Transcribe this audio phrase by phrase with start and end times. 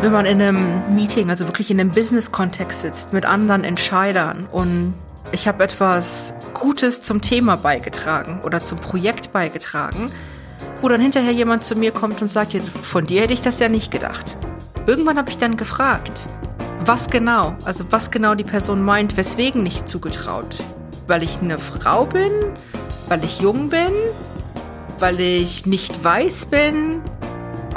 [0.00, 4.94] wenn man in einem Meeting, also wirklich in einem Business-Kontext sitzt mit anderen Entscheidern und
[5.32, 10.10] ich habe etwas Gutes zum Thema beigetragen oder zum Projekt beigetragen,
[10.80, 13.68] wo dann hinterher jemand zu mir kommt und sagt, von dir hätte ich das ja
[13.68, 14.38] nicht gedacht.
[14.86, 16.28] Irgendwann habe ich dann gefragt,
[16.84, 20.60] was genau, also was genau die Person meint, weswegen nicht zugetraut.
[21.08, 22.30] Weil ich eine Frau bin,
[23.08, 23.92] weil ich jung bin,
[25.00, 27.02] weil ich nicht weiß bin,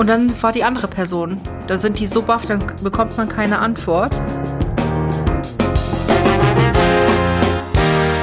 [0.02, 1.40] und dann war die andere Person.
[1.68, 4.20] Da sind die so baff, dann bekommt man keine Antwort.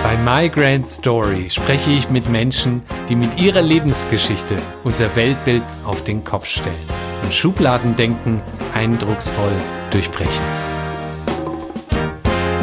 [0.03, 6.03] Bei My Grand Story spreche ich mit Menschen, die mit ihrer Lebensgeschichte unser Weltbild auf
[6.03, 6.75] den Kopf stellen
[7.23, 8.41] und Schubladendenken
[8.75, 9.53] eindrucksvoll
[9.93, 10.45] durchbrechen.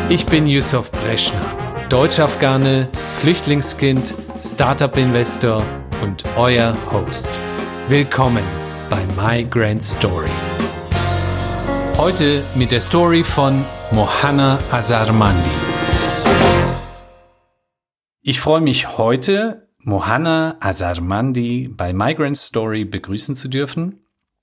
[0.09, 1.39] Ich bin Yusuf Breschner,
[1.88, 2.89] Deutsch-Afghane,
[3.22, 5.63] Flüchtlingskind, Startup-Investor
[6.03, 7.31] und euer Host.
[7.88, 8.44] Willkommen
[8.89, 10.30] bei My Grand Story.
[11.98, 15.50] Heute mit der Story von Mohanna Azarmandi.
[18.22, 24.02] Ich freue mich heute, Mohanna Azarmandi bei My Grand Story begrüßen zu dürfen.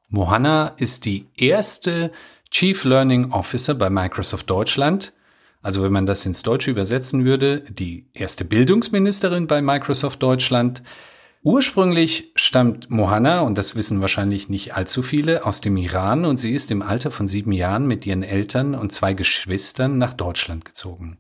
[0.09, 2.13] Mohanna ist die erste
[2.51, 5.13] Chief Learning Officer bei Microsoft Deutschland.
[5.63, 10.83] Also wenn man das ins Deutsche übersetzen würde, die erste Bildungsministerin bei Microsoft Deutschland.
[11.45, 16.55] Ursprünglich stammt Mohanna, und das wissen wahrscheinlich nicht allzu viele, aus dem Iran und sie
[16.55, 21.19] ist im Alter von sieben Jahren mit ihren Eltern und zwei Geschwistern nach Deutschland gezogen.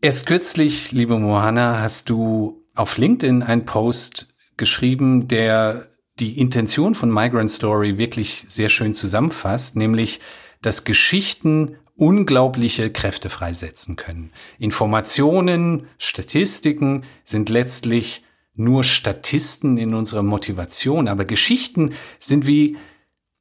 [0.00, 7.12] Erst kürzlich, liebe Mohanna, hast du auf LinkedIn einen Post geschrieben, der die Intention von
[7.12, 10.20] Migrant Story wirklich sehr schön zusammenfasst, nämlich,
[10.62, 14.32] dass Geschichten unglaubliche Kräfte freisetzen können.
[14.58, 18.22] Informationen, Statistiken sind letztlich
[18.54, 22.76] nur Statisten in unserer Motivation, aber Geschichten sind wie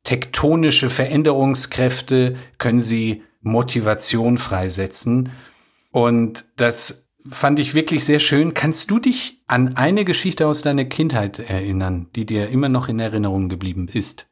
[0.03, 5.31] tektonische Veränderungskräfte, können sie Motivation freisetzen.
[5.91, 8.53] Und das fand ich wirklich sehr schön.
[8.53, 12.99] Kannst du dich an eine Geschichte aus deiner Kindheit erinnern, die dir immer noch in
[12.99, 14.27] Erinnerung geblieben ist?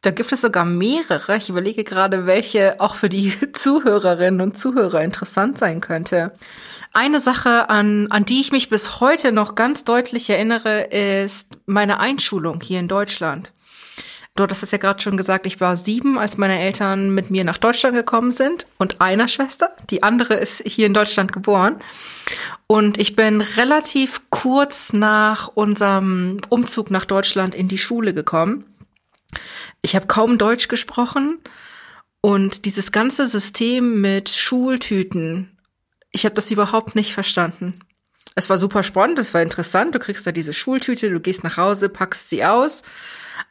[0.00, 1.36] Da gibt es sogar mehrere.
[1.36, 6.32] Ich überlege gerade, welche auch für die Zuhörerinnen und Zuhörer interessant sein könnte.
[6.96, 11.98] Eine Sache, an, an die ich mich bis heute noch ganz deutlich erinnere, ist meine
[11.98, 13.52] Einschulung hier in Deutschland.
[14.36, 17.42] Du hattest es ja gerade schon gesagt, ich war sieben, als meine Eltern mit mir
[17.42, 19.74] nach Deutschland gekommen sind und einer Schwester.
[19.90, 21.80] Die andere ist hier in Deutschland geboren.
[22.68, 28.64] Und ich bin relativ kurz nach unserem Umzug nach Deutschland in die Schule gekommen.
[29.82, 31.40] Ich habe kaum Deutsch gesprochen
[32.20, 35.53] und dieses ganze System mit Schultüten,
[36.14, 37.80] ich habe das überhaupt nicht verstanden.
[38.36, 39.94] Es war super spannend, es war interessant.
[39.94, 42.82] Du kriegst da diese Schultüte, du gehst nach Hause, packst sie aus.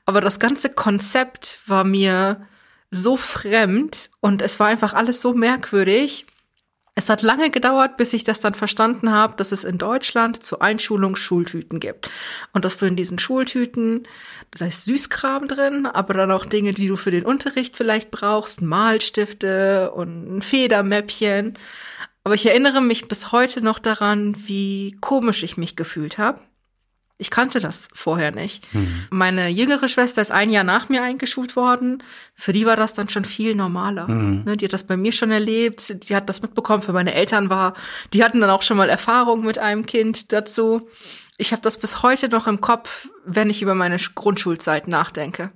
[0.06, 2.48] Aber das ganze Konzept war mir
[2.90, 6.26] so fremd und es war einfach alles so merkwürdig.
[6.96, 10.62] Es hat lange gedauert, bis ich das dann verstanden habe, dass es in Deutschland zur
[10.62, 12.10] Einschulung Schultüten gibt.
[12.54, 14.08] Und dass du in diesen Schultüten,
[14.52, 18.62] das heißt Süßkram drin, aber dann auch Dinge, die du für den Unterricht vielleicht brauchst,
[18.62, 21.58] Malstifte und ein Federmäppchen.
[22.24, 26.40] Aber ich erinnere mich bis heute noch daran, wie komisch ich mich gefühlt habe.
[27.18, 28.74] Ich kannte das vorher nicht.
[28.74, 29.08] Mhm.
[29.12, 32.02] Meine jüngere Schwester ist ein Jahr nach mir eingeschult worden.
[32.34, 34.10] Für die war das dann schon viel normaler.
[34.10, 34.58] Mhm.
[34.58, 36.10] Die hat das bei mir schon erlebt.
[36.10, 36.82] Die hat das mitbekommen.
[36.82, 37.76] Für meine Eltern war,
[38.14, 40.90] die hatten dann auch schon mal Erfahrung mit einem Kind dazu.
[41.38, 45.52] Ich habe das bis heute noch im Kopf, wenn ich über meine Grundschulzeit nachdenke.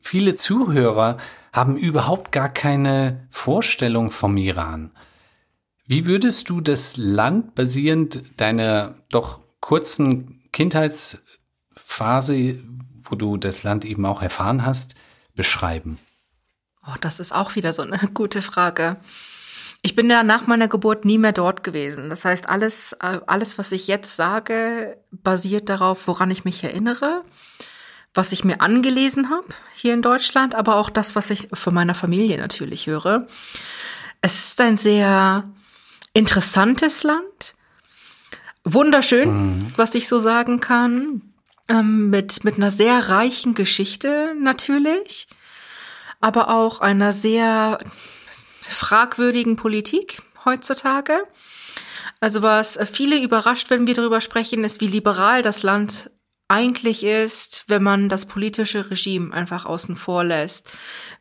[0.00, 1.18] Viele Zuhörer
[1.52, 4.90] haben überhaupt gar keine Vorstellung vom Iran.
[5.86, 12.58] Wie würdest du das Land basierend deiner doch kurzen Kindheitsphase,
[13.02, 14.94] wo du das Land eben auch erfahren hast,
[15.34, 15.98] beschreiben?
[16.86, 18.96] Oh, das ist auch wieder so eine gute Frage.
[19.82, 22.08] Ich bin ja nach meiner Geburt nie mehr dort gewesen.
[22.08, 27.24] Das heißt, alles, äh, alles, was ich jetzt sage, basiert darauf, woran ich mich erinnere,
[28.14, 31.94] was ich mir angelesen habe hier in Deutschland, aber auch das, was ich von meiner
[31.94, 33.26] Familie natürlich höre.
[34.22, 35.44] Es ist ein sehr
[36.14, 37.54] interessantes Land.
[38.64, 39.72] Wunderschön, mhm.
[39.76, 41.34] was ich so sagen kann.
[41.68, 45.28] Ähm, mit, mit einer sehr reichen Geschichte natürlich,
[46.20, 47.78] aber auch einer sehr
[48.60, 51.26] fragwürdigen Politik heutzutage.
[52.20, 56.10] Also was viele überrascht, wenn wir darüber sprechen, ist, wie liberal das Land
[56.48, 60.70] eigentlich ist, wenn man das politische Regime einfach außen vor lässt,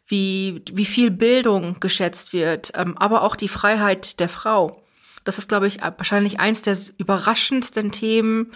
[0.06, 4.82] wie, wie viel Bildung geschätzt wird, ähm, aber auch die Freiheit der Frau.
[5.24, 8.52] Das ist, glaube ich, wahrscheinlich eins der überraschendsten Themen,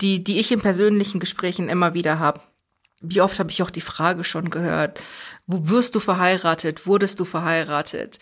[0.00, 2.40] die, die ich in persönlichen Gesprächen immer wieder habe.
[3.00, 5.00] wie oft habe ich auch die Frage schon gehört,
[5.46, 8.18] wo wirst du verheiratet, wurdest du verheiratet?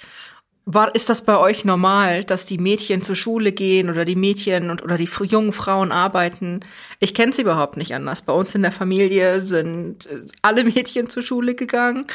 [0.65, 4.71] War, ist das bei euch normal, dass die Mädchen zur Schule gehen oder die Mädchen
[4.71, 6.61] und oder die jungen Frauen arbeiten?
[7.01, 8.23] Ich kenne es überhaupt nicht anders.
[8.23, 12.07] Bei uns in der Familie sind äh, alle Mädchen zur Schule gegangen.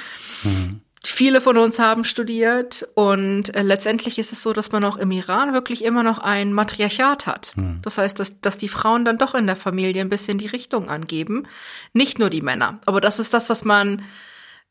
[0.44, 0.82] Mhm.
[1.04, 5.12] Viele von uns haben studiert und äh, letztendlich ist es so, dass man auch im
[5.12, 7.54] Iran wirklich immer noch ein Matriarchat hat.
[7.56, 7.80] Mhm.
[7.84, 10.90] Das heißt, dass, dass die Frauen dann doch in der Familie ein bisschen die Richtung
[10.90, 11.48] angeben,
[11.94, 12.80] nicht nur die Männer.
[12.86, 14.04] Aber das ist das, was man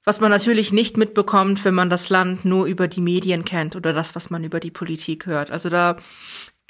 [0.08, 3.92] was man natürlich nicht mitbekommt, wenn man das Land nur über die Medien kennt oder
[3.92, 5.50] das, was man über die Politik hört.
[5.50, 5.96] Also da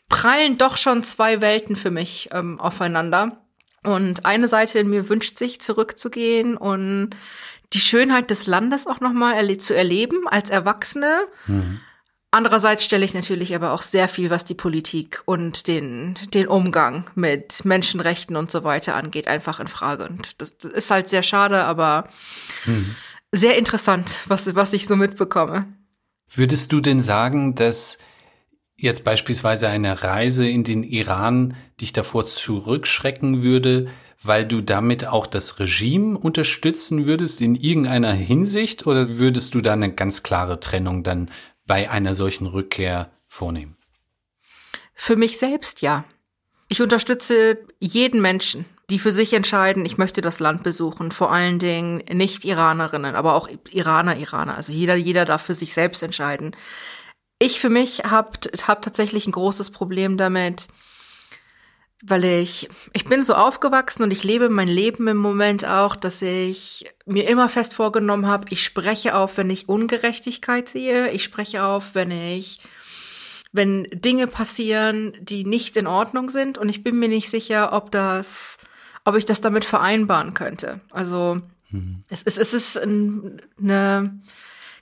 [0.08, 3.44] prallen doch schon zwei Welten für mich ähm, aufeinander.
[3.84, 7.10] Und eine Seite in mir wünscht sich, zurückzugehen und
[7.72, 11.20] die Schönheit des Landes auch nochmal erle zu erleben als Erwachsene.
[11.46, 11.80] Mhm.
[12.30, 17.08] Andererseits stelle ich natürlich aber auch sehr viel, was die Politik und den, den Umgang
[17.14, 20.08] mit Menschenrechten und so weiter angeht, einfach in Frage.
[20.08, 22.08] Und das ist halt sehr schade, aber
[22.66, 22.94] mhm
[23.32, 25.66] sehr interessant, was, was ich so mitbekomme.
[26.28, 27.98] Würdest du denn sagen, dass
[28.76, 33.88] jetzt beispielsweise eine Reise in den Iran dich davor zurückschrecken würde,
[34.22, 39.74] weil du damit auch das Regime unterstützen würdest in irgendeiner Hinsicht oder würdest du da
[39.74, 41.30] eine ganz klare Trennung dann
[41.66, 43.76] bei einer solchen Rückkehr vornehmen?
[44.94, 46.04] Für mich selbst ja.
[46.68, 51.58] Ich unterstütze jeden Menschen, die für sich entscheiden, ich möchte das Land besuchen, vor allen
[51.58, 54.56] Dingen nicht Iranerinnen, aber auch Iraner, Iraner.
[54.56, 56.56] Also jeder, jeder darf für sich selbst entscheiden.
[57.38, 58.30] Ich für mich habe
[58.66, 60.68] hab tatsächlich ein großes Problem damit,
[62.04, 66.20] weil ich, ich bin so aufgewachsen und ich lebe mein Leben im Moment auch, dass
[66.22, 71.64] ich mir immer fest vorgenommen habe, ich spreche auf, wenn ich Ungerechtigkeit sehe, ich spreche
[71.64, 72.58] auf, wenn ich
[73.52, 77.90] wenn Dinge passieren, die nicht in Ordnung sind und ich bin mir nicht sicher, ob
[77.90, 78.58] das
[79.06, 80.80] ob ich das damit vereinbaren könnte.
[80.90, 81.40] Also
[81.70, 82.02] mhm.
[82.10, 84.20] es, es, es ist eine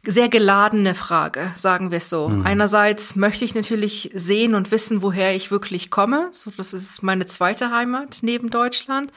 [0.07, 2.29] sehr geladene Frage, sagen wir es so.
[2.29, 2.47] Mhm.
[2.47, 6.29] Einerseits möchte ich natürlich sehen und wissen, woher ich wirklich komme.
[6.33, 9.11] So, das ist meine zweite Heimat neben Deutschland.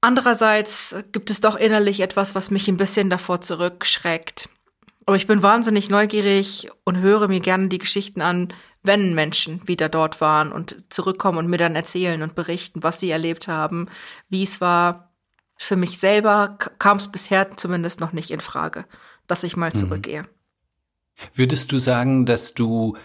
[0.00, 4.48] Andererseits gibt es doch innerlich etwas, was mich ein bisschen davor zurückschreckt.
[5.06, 9.88] Aber ich bin wahnsinnig neugierig und höre mir gerne die Geschichten an, wenn Menschen wieder
[9.88, 13.88] dort waren und zurückkommen und mir dann erzählen und berichten, was sie erlebt haben,
[14.28, 15.12] wie es war.
[15.56, 18.84] Für mich selber kam es bisher zumindest noch nicht in Frage,
[19.26, 19.78] dass ich mal mhm.
[19.78, 20.24] zurückgehe.
[21.34, 22.96] Würdest du sagen, dass du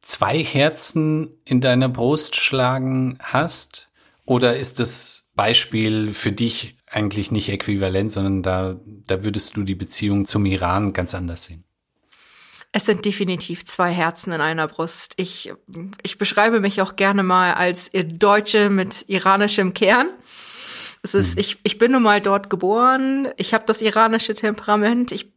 [0.00, 3.90] zwei Herzen in deiner Brust schlagen hast?
[4.24, 9.74] Oder ist das Beispiel für dich eigentlich nicht äquivalent, sondern da, da würdest du die
[9.74, 11.64] Beziehung zum Iran ganz anders sehen?
[12.72, 15.14] Es sind definitiv zwei Herzen in einer Brust.
[15.16, 15.52] Ich,
[16.02, 20.10] ich beschreibe mich auch gerne mal als Deutsche mit iranischem Kern.
[21.02, 21.40] Es ist, mhm.
[21.40, 23.28] ich, ich bin nun mal dort geboren.
[23.36, 25.12] Ich habe das iranische Temperament.
[25.12, 25.32] Ich,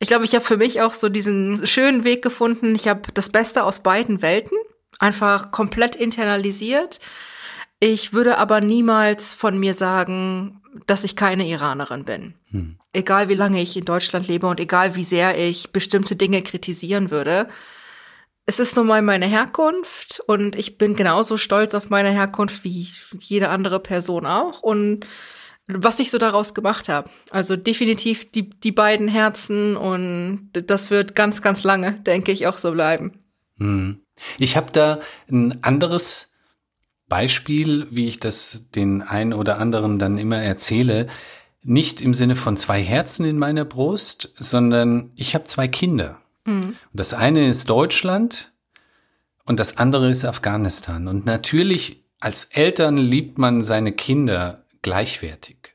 [0.00, 2.74] ich glaube, ich habe für mich auch so diesen schönen Weg gefunden.
[2.74, 4.56] Ich habe das Beste aus beiden Welten
[4.98, 7.00] einfach komplett internalisiert.
[7.80, 12.34] Ich würde aber niemals von mir sagen, dass ich keine Iranerin bin.
[12.50, 12.78] Hm.
[12.94, 17.10] Egal wie lange ich in Deutschland lebe und egal wie sehr ich bestimmte Dinge kritisieren
[17.10, 17.48] würde.
[18.46, 22.88] Es ist nun mal meine Herkunft und ich bin genauso stolz auf meine Herkunft wie
[23.18, 25.06] jede andere Person auch und
[25.66, 27.10] was ich so daraus gemacht habe.
[27.30, 32.58] Also definitiv die, die beiden Herzen und das wird ganz, ganz lange, denke ich, auch
[32.58, 33.12] so bleiben.
[33.58, 34.00] Hm.
[34.38, 36.32] Ich habe da ein anderes
[37.08, 41.08] Beispiel, wie ich das den einen oder anderen dann immer erzähle,
[41.62, 46.20] nicht im Sinne von zwei Herzen in meiner Brust, sondern ich habe zwei Kinder.
[46.46, 46.76] Mhm.
[46.92, 48.52] Das eine ist Deutschland
[49.44, 51.06] und das andere ist Afghanistan.
[51.08, 55.74] Und natürlich als Eltern liebt man seine Kinder gleichwertig.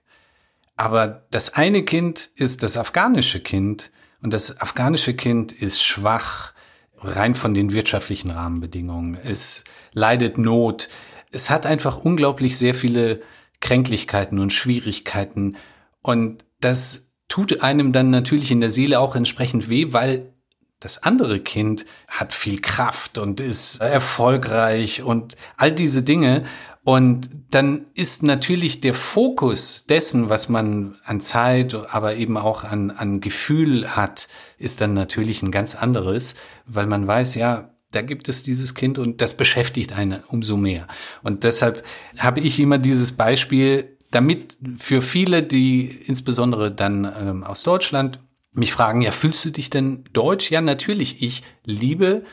[0.75, 6.53] Aber das eine Kind ist das afghanische Kind und das afghanische Kind ist schwach,
[6.97, 9.17] rein von den wirtschaftlichen Rahmenbedingungen.
[9.23, 10.89] Es leidet Not
[11.35, 13.21] es hat einfach unglaublich sehr viele
[13.59, 15.57] Kränklichkeiten und Schwierigkeiten.
[16.01, 20.33] Und das tut einem dann natürlich in der Seele auch entsprechend weh, weil
[20.79, 26.45] das andere Kind hat viel Kraft und ist erfolgreich und all diese Dinge.
[26.85, 32.91] Und dann ist natürlich der Fokus dessen, was man an Zeit, aber eben auch an,
[32.91, 34.27] an Gefühl hat,
[34.59, 36.35] ist dann natürlich ein ganz anderes,
[36.67, 40.87] weil man weiß, ja, da gibt es dieses Kind und das beschäftigt einen umso mehr.
[41.23, 41.83] Und deshalb
[42.19, 48.19] habe ich immer dieses Beispiel, damit für viele, die insbesondere dann ähm, aus Deutschland
[48.51, 50.51] mich fragen, ja, fühlst du dich denn deutsch?
[50.51, 52.25] Ja, natürlich, ich liebe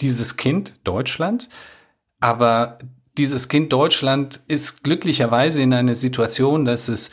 [0.00, 1.48] dieses Kind Deutschland,
[2.18, 2.80] aber
[3.16, 7.10] dieses Kind Deutschland ist glücklicherweise in einer Situation, dass es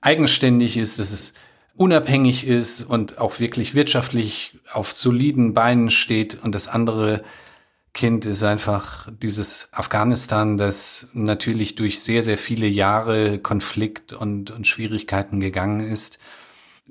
[0.00, 1.34] eigenständig ist, dass es
[1.76, 7.22] unabhängig ist und auch wirklich wirtschaftlich auf soliden Beinen steht und das andere
[7.94, 14.66] Kind ist einfach dieses Afghanistan, das natürlich durch sehr, sehr viele Jahre Konflikt und, und
[14.66, 16.18] Schwierigkeiten gegangen ist.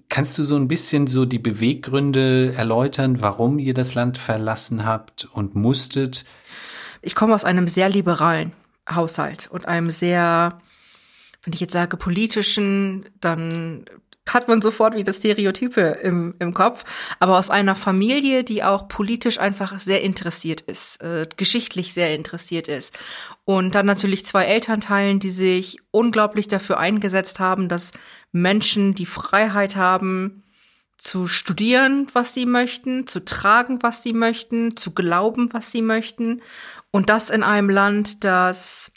[0.09, 5.27] Kannst du so ein bisschen so die Beweggründe erläutern, warum ihr das Land verlassen habt
[5.31, 6.25] und musstet?
[7.01, 8.51] Ich komme aus einem sehr liberalen
[8.89, 10.61] Haushalt und einem sehr,
[11.43, 13.85] wenn ich jetzt sage politischen, dann
[14.33, 16.83] hat man sofort wieder Stereotype im, im Kopf,
[17.19, 22.67] aber aus einer Familie, die auch politisch einfach sehr interessiert ist, äh, geschichtlich sehr interessiert
[22.67, 22.97] ist.
[23.45, 27.93] Und dann natürlich zwei Elternteilen, die sich unglaublich dafür eingesetzt haben, dass
[28.31, 30.43] Menschen die Freiheit haben,
[30.97, 36.41] zu studieren, was sie möchten, zu tragen, was sie möchten, zu glauben, was sie möchten.
[36.97, 38.91] Und das in einem Land, das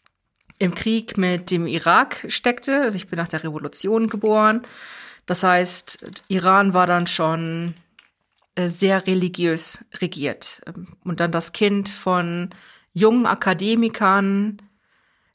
[0.59, 2.81] im Krieg mit dem Irak steckte.
[2.81, 4.63] Also ich bin nach der Revolution geboren.
[5.27, 7.75] Das heißt, Iran war dann schon
[8.55, 10.63] äh, sehr religiös regiert.
[11.05, 12.49] Und dann das Kind von
[12.95, 14.63] jungen Akademikern,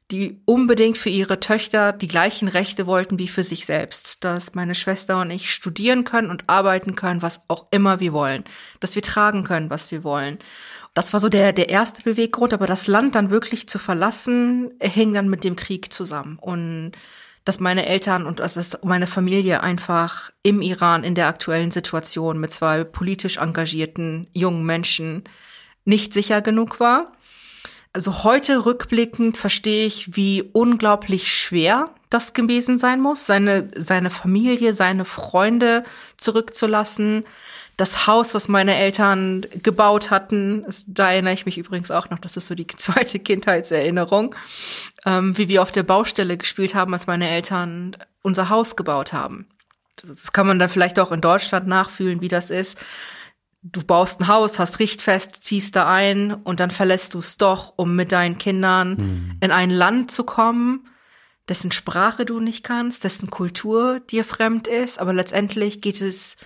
[0.10, 4.24] die unbedingt für ihre Töchter die gleichen Rechte wollten wie für sich selbst.
[4.24, 8.44] Dass meine Schwester und ich studieren können und arbeiten können, was auch immer wir wollen.
[8.80, 10.40] Dass wir tragen können, was wir wollen.
[10.96, 15.14] Das war so der, der erste Beweggrund, aber das Land dann wirklich zu verlassen, hing
[15.14, 16.40] dann mit dem Krieg zusammen.
[16.40, 16.94] Und
[17.44, 18.42] dass meine Eltern und
[18.84, 25.26] meine Familie einfach im Iran in der aktuellen Situation mit zwei politisch engagierten jungen Menschen
[25.84, 27.12] nicht sicher genug war.
[27.94, 34.74] Also heute rückblickend verstehe ich, wie unglaublich schwer das gewesen sein muss, seine, seine Familie,
[34.74, 35.84] seine Freunde
[36.18, 37.26] zurückzulassen,
[37.78, 42.38] das Haus, was meine Eltern gebaut hatten, da erinnere ich mich übrigens auch noch, das
[42.38, 44.36] ist so die zweite Kindheitserinnerung,
[45.06, 49.48] ähm, wie wir auf der Baustelle gespielt haben, als meine Eltern unser Haus gebaut haben.
[50.02, 52.84] Das kann man dann vielleicht auch in Deutschland nachfühlen, wie das ist.
[53.62, 57.74] Du baust ein Haus, hast Richtfest, ziehst da ein und dann verlässt du es doch,
[57.78, 59.38] um mit deinen Kindern hm.
[59.42, 60.88] in ein Land zu kommen,
[61.50, 66.38] dessen Sprache du nicht kannst, dessen Kultur dir fremd ist, aber letztendlich geht es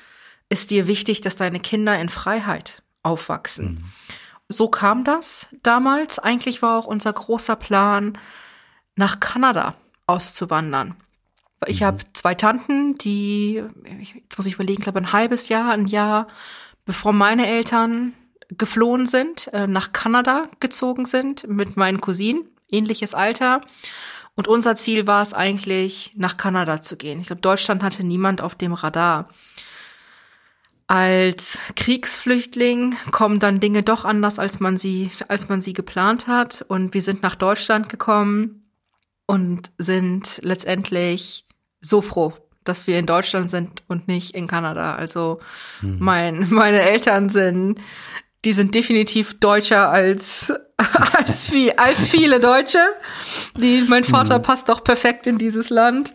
[0.50, 3.65] ist dir wichtig, dass deine Kinder in Freiheit aufwachsen.
[3.65, 3.84] Mhm.
[4.50, 6.18] So kam das damals.
[6.18, 8.18] Eigentlich war auch unser großer Plan,
[8.96, 9.75] nach Kanada
[10.08, 10.96] auszuwandern.
[11.68, 11.86] Ich mhm.
[11.86, 16.27] habe zwei Tanten, die, jetzt muss ich überlegen, glaube ein halbes Jahr, ein Jahr,
[16.86, 18.13] bevor meine Eltern
[18.50, 23.62] geflohen sind, äh, nach Kanada gezogen sind mit meinen Cousinen, ähnliches Alter.
[24.36, 27.20] Und unser Ziel war es eigentlich, nach Kanada zu gehen.
[27.20, 29.29] Ich glaube, Deutschland hatte niemand auf dem Radar
[30.89, 36.65] als Kriegsflüchtling kommen dann Dinge doch anders, als man sie, als man sie geplant hat.
[36.67, 38.72] Und wir sind nach Deutschland gekommen
[39.27, 41.46] und sind letztendlich
[41.79, 44.96] so froh, dass wir in Deutschland sind und nicht in Kanada.
[44.96, 45.39] Also
[45.81, 45.98] hm.
[46.00, 47.79] mein, meine Eltern sind
[48.46, 50.53] die sind definitiv deutscher als,
[51.13, 52.79] als, wie, als viele Deutsche.
[53.58, 54.43] Die, mein Vater mhm.
[54.43, 56.13] passt doch perfekt in dieses Land.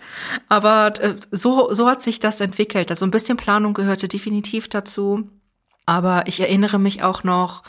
[0.48, 2.90] Aber äh, so, so hat sich das entwickelt.
[2.90, 5.28] Also ein bisschen Planung gehörte definitiv dazu.
[5.86, 7.62] Aber ich erinnere mich auch noch,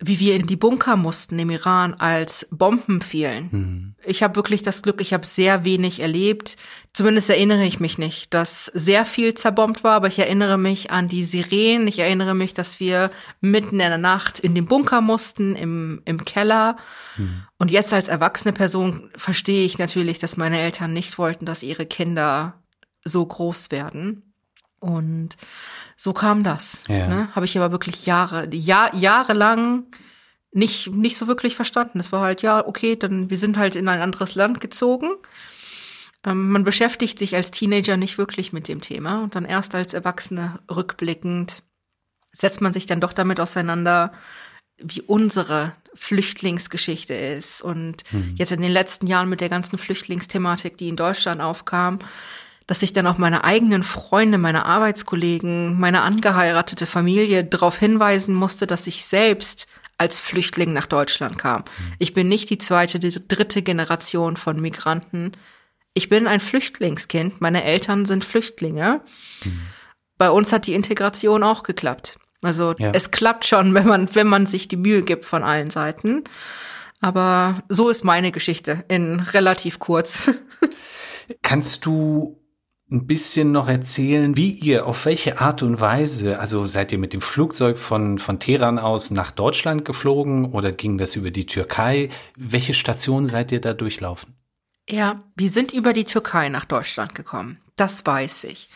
[0.00, 3.48] wie wir in die Bunker mussten im Iran, als Bomben fielen.
[3.50, 3.94] Mhm.
[4.06, 6.56] Ich habe wirklich das Glück, ich habe sehr wenig erlebt.
[6.92, 11.08] Zumindest erinnere ich mich nicht, dass sehr viel zerbombt war, aber ich erinnere mich an
[11.08, 11.88] die Sirenen.
[11.88, 16.24] Ich erinnere mich, dass wir mitten in der Nacht in den Bunker mussten, im, im
[16.24, 16.76] Keller.
[17.16, 17.42] Mhm.
[17.58, 21.86] Und jetzt als erwachsene Person verstehe ich natürlich, dass meine Eltern nicht wollten, dass ihre
[21.86, 22.62] Kinder
[23.02, 24.32] so groß werden.
[24.78, 25.36] Und
[26.00, 26.84] so kam das.
[26.88, 27.08] Ja.
[27.08, 27.28] Ne?
[27.34, 29.86] Habe ich aber wirklich Jahre, Jahr, jahrelang
[30.52, 31.98] nicht, nicht so wirklich verstanden.
[31.98, 35.10] Es war halt, ja, okay, dann wir sind halt in ein anderes Land gezogen.
[36.24, 39.92] Ähm, man beschäftigt sich als Teenager nicht wirklich mit dem Thema und dann erst als
[39.92, 41.62] Erwachsene rückblickend
[42.32, 44.12] setzt man sich dann doch damit auseinander,
[44.80, 47.60] wie unsere Flüchtlingsgeschichte ist.
[47.60, 48.36] Und mhm.
[48.36, 51.98] jetzt in den letzten Jahren mit der ganzen Flüchtlingsthematik, die in Deutschland aufkam,
[52.68, 58.66] dass ich dann auch meine eigenen Freunde, meine Arbeitskollegen, meine angeheiratete Familie darauf hinweisen musste,
[58.66, 61.62] dass ich selbst als Flüchtling nach Deutschland kam.
[61.62, 61.92] Mhm.
[61.98, 65.32] Ich bin nicht die zweite, die dritte Generation von Migranten.
[65.94, 67.40] Ich bin ein Flüchtlingskind.
[67.40, 69.00] Meine Eltern sind Flüchtlinge.
[69.44, 69.60] Mhm.
[70.18, 72.18] Bei uns hat die Integration auch geklappt.
[72.42, 72.90] Also ja.
[72.92, 76.22] es klappt schon, wenn man, wenn man sich die Mühe gibt von allen Seiten.
[77.00, 80.30] Aber so ist meine Geschichte in relativ kurz.
[81.42, 82.37] Kannst du
[82.90, 87.12] ein bisschen noch erzählen, wie ihr, auf welche Art und Weise, also seid ihr mit
[87.12, 92.08] dem Flugzeug von, von Teheran aus nach Deutschland geflogen oder ging das über die Türkei?
[92.36, 94.34] Welche Stationen seid ihr da durchlaufen?
[94.88, 97.60] Ja, wir sind über die Türkei nach Deutschland gekommen.
[97.76, 98.70] Das weiß ich.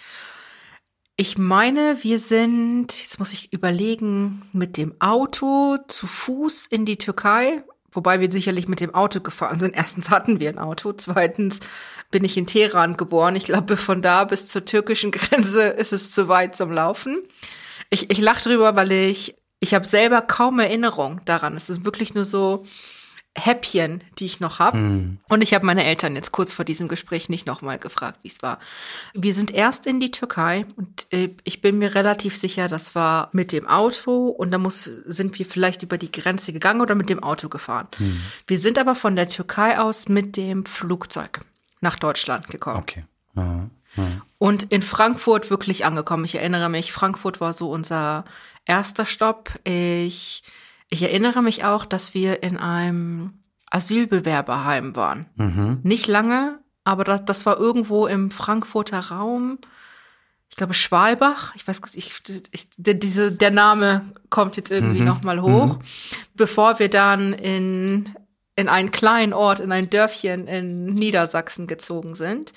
[1.17, 6.99] Ich meine, wir sind, jetzt muss ich überlegen, mit dem Auto zu Fuß in die
[6.99, 9.77] Türkei, wobei wir sicherlich mit dem Auto gefahren sind.
[9.77, 11.61] Erstens hatten wir ein Auto, zweitens
[12.11, 13.37] bin ich in Teheran geboren.
[13.37, 17.23] Ich glaube, von da bis zur türkischen Grenze ist es zu weit zum Laufen.
[17.91, 21.57] Ich, ich lache drüber, weil ich, ich habe selber kaum Erinnerung daran.
[21.57, 22.65] Es ist wirklich nur so,
[23.35, 24.77] Häppchen, die ich noch habe.
[24.77, 25.19] Mhm.
[25.29, 28.43] Und ich habe meine Eltern jetzt kurz vor diesem Gespräch nicht nochmal gefragt, wie es
[28.43, 28.59] war.
[29.15, 33.31] Wir sind erst in die Türkei und äh, ich bin mir relativ sicher, das war
[33.33, 37.09] mit dem Auto und da muss, sind wir vielleicht über die Grenze gegangen oder mit
[37.09, 37.89] dem Auto gefahren.
[37.99, 38.21] Mhm.
[38.47, 41.41] Wir sind aber von der Türkei aus mit dem Flugzeug
[41.81, 42.83] nach Deutschland gekommen.
[42.83, 43.05] Okay.
[43.35, 43.71] Mhm.
[44.39, 46.25] Und in Frankfurt wirklich angekommen.
[46.25, 48.25] Ich erinnere mich, Frankfurt war so unser
[48.65, 49.59] erster Stopp.
[49.65, 50.43] Ich
[50.93, 53.33] ich erinnere mich auch, dass wir in einem
[53.71, 55.27] Asylbewerberheim waren.
[55.37, 55.81] Mhm.
[55.83, 59.59] Nicht lange, aber das, das war irgendwo im Frankfurter Raum.
[60.51, 61.55] Ich glaube Schwalbach.
[61.57, 62.13] Ich weiß, ich,
[62.51, 65.07] ich, der, diese, der Name kommt jetzt irgendwie mhm.
[65.07, 65.83] noch mal hoch, mhm.
[66.35, 68.15] bevor wir dann in
[68.55, 72.53] in einen kleinen Ort, in ein Dörfchen in Niedersachsen gezogen sind.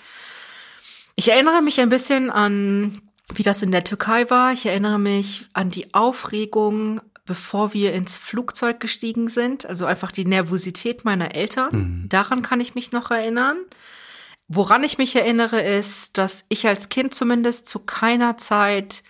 [1.16, 3.02] Ich erinnere mich ein bisschen an,
[3.34, 4.52] wie das in der Türkei war.
[4.52, 9.66] Ich erinnere mich an die Aufregung bevor wir ins Flugzeug gestiegen sind.
[9.66, 11.70] Also einfach die Nervosität meiner Eltern.
[12.04, 12.10] Mhm.
[12.10, 13.58] Daran kann ich mich noch erinnern.
[14.48, 19.04] Woran ich mich erinnere, ist, dass ich als Kind zumindest zu keiner Zeit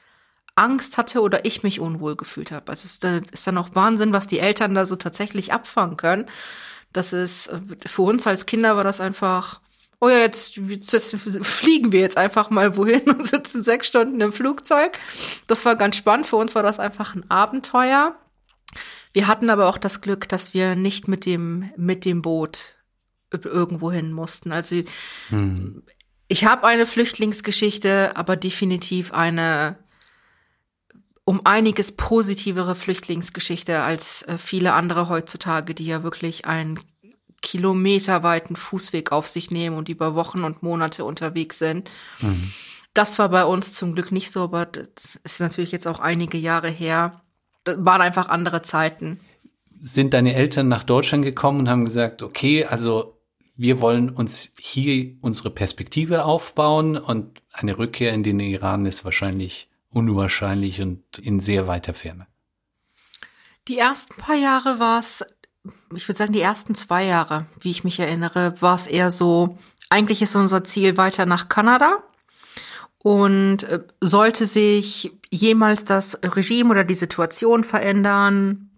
[0.55, 2.69] Angst hatte oder ich mich unwohl gefühlt habe.
[2.69, 6.25] Also es ist, ist dann auch Wahnsinn, was die Eltern da so tatsächlich abfangen können.
[6.93, 7.49] Das ist,
[7.85, 9.59] für uns als Kinder war das einfach,
[10.05, 14.31] oh ja, jetzt, jetzt, fliegen wir jetzt einfach mal wohin und sitzen sechs Stunden im
[14.31, 14.99] Flugzeug.
[15.47, 16.27] Das war ganz spannend.
[16.27, 18.15] Für uns war das einfach ein Abenteuer.
[19.13, 22.77] Wir hatten aber auch das Glück, dass wir nicht mit dem, mit dem Boot
[23.31, 24.51] irgendwo hin mussten.
[24.51, 24.83] Also
[25.29, 25.81] hm.
[26.27, 29.79] ich habe eine Flüchtlingsgeschichte, aber definitiv eine
[31.27, 36.79] um einiges positivere Flüchtlingsgeschichte als äh, viele andere heutzutage, die ja wirklich ein
[37.45, 41.89] kilometerweiten Fußweg auf sich nehmen und über Wochen und Monate unterwegs sind.
[42.19, 42.51] Mhm.
[42.95, 46.39] Das war bei uns zum Glück nicht so, aber das ist natürlich jetzt auch einige
[46.39, 47.21] Jahre her.
[47.63, 49.19] Das waren einfach andere Zeiten.
[49.79, 53.19] Sind deine Eltern nach Deutschland gekommen und haben gesagt, okay, also
[53.55, 59.69] wir wollen uns hier unsere Perspektive aufbauen und eine Rückkehr in den Iran ist wahrscheinlich
[59.91, 62.25] unwahrscheinlich und in sehr weiter Ferne.
[63.67, 65.23] Die ersten paar Jahre war es
[65.93, 69.57] ich würde sagen, die ersten zwei Jahre, wie ich mich erinnere, war es eher so,
[69.89, 72.03] eigentlich ist unser Ziel weiter nach Kanada.
[72.97, 78.71] Und äh, sollte sich jemals das Regime oder die Situation verändern,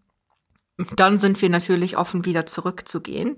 [0.96, 3.38] dann sind wir natürlich offen, wieder zurückzugehen.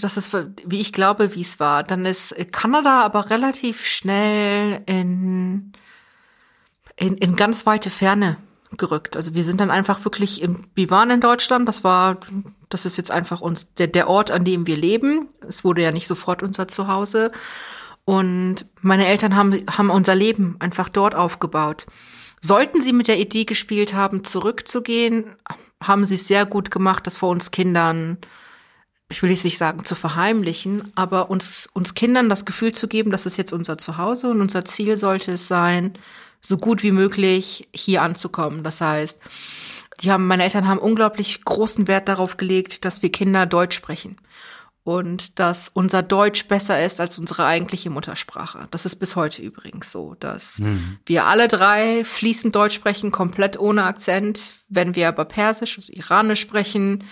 [0.00, 1.82] Das ist, wie ich glaube, wie es war.
[1.82, 5.72] Dann ist Kanada aber relativ schnell in,
[6.96, 8.38] in, in ganz weite Ferne
[8.76, 9.16] gerückt.
[9.16, 12.18] Also wir sind dann einfach wirklich im, wir waren in Deutschland, das war,
[12.68, 15.28] das ist jetzt einfach uns, der, der Ort, an dem wir leben.
[15.48, 17.32] Es wurde ja nicht sofort unser Zuhause.
[18.04, 21.86] Und meine Eltern haben, haben unser Leben einfach dort aufgebaut.
[22.40, 25.24] Sollten sie mit der Idee gespielt haben, zurückzugehen,
[25.82, 28.18] haben sie es sehr gut gemacht, das vor uns Kindern,
[29.08, 33.10] ich will jetzt nicht sagen, zu verheimlichen, aber uns, uns Kindern das Gefühl zu geben,
[33.10, 35.94] das ist jetzt unser Zuhause und unser Ziel sollte es sein,
[36.40, 38.62] so gut wie möglich hier anzukommen.
[38.62, 39.18] Das heißt,
[40.00, 44.16] die haben, meine Eltern haben unglaublich großen Wert darauf gelegt, dass wir Kinder Deutsch sprechen.
[44.84, 48.68] Und dass unser Deutsch besser ist als unsere eigentliche Muttersprache.
[48.70, 50.96] Das ist bis heute übrigens so, dass mhm.
[51.04, 54.54] wir alle drei fließend Deutsch sprechen, komplett ohne Akzent.
[54.70, 57.04] Wenn wir aber Persisch, also Iranisch sprechen,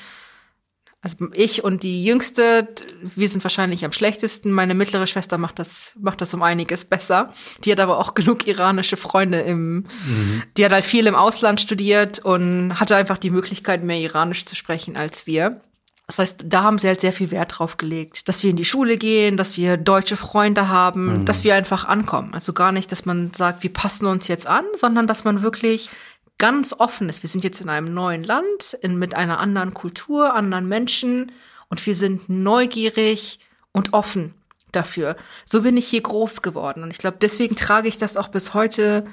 [1.07, 2.67] also ich und die Jüngste,
[3.01, 4.51] wir sind wahrscheinlich am schlechtesten.
[4.51, 7.33] Meine mittlere Schwester macht das, macht das um einiges besser.
[7.65, 10.43] Die hat aber auch genug iranische Freunde im, mhm.
[10.57, 14.57] die hat halt viel im Ausland studiert und hatte einfach die Möglichkeit, mehr Iranisch zu
[14.57, 15.61] sprechen als wir.
[16.09, 18.65] Das heißt, da haben sie halt sehr viel Wert drauf gelegt, dass wir in die
[18.65, 21.25] Schule gehen, dass wir deutsche Freunde haben, mhm.
[21.25, 22.35] dass wir einfach ankommen.
[22.35, 25.91] Also gar nicht, dass man sagt, wir passen uns jetzt an, sondern dass man wirklich
[26.39, 27.23] ganz offen ist.
[27.23, 31.33] Wir sind jetzt in einem neuen Land, in, mit einer anderen Kultur, anderen Menschen
[31.69, 33.41] und wir sind neugierig
[33.73, 34.35] und offen
[34.73, 35.17] dafür.
[35.45, 38.55] So bin ich hier groß geworden und ich glaube, deswegen trage ich das auch bis
[38.55, 39.07] heute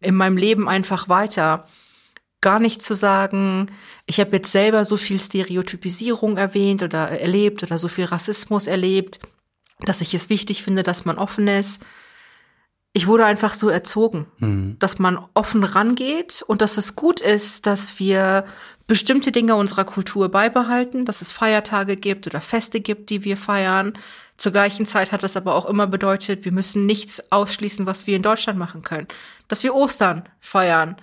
[0.00, 1.66] in meinem Leben einfach weiter.
[2.40, 3.70] Gar nicht zu sagen,
[4.04, 9.20] ich habe jetzt selber so viel Stereotypisierung erwähnt oder erlebt oder so viel Rassismus erlebt,
[9.80, 11.82] dass ich es wichtig finde, dass man offen ist
[12.96, 14.76] ich wurde einfach so erzogen, mhm.
[14.78, 18.46] dass man offen rangeht und dass es gut ist, dass wir
[18.86, 23.92] bestimmte Dinge unserer Kultur beibehalten, dass es Feiertage gibt oder Feste gibt, die wir feiern,
[24.38, 28.16] Zur gleichen Zeit hat es aber auch immer bedeutet, wir müssen nichts ausschließen, was wir
[28.16, 29.08] in Deutschland machen können.
[29.48, 30.96] Dass wir Ostern feiern,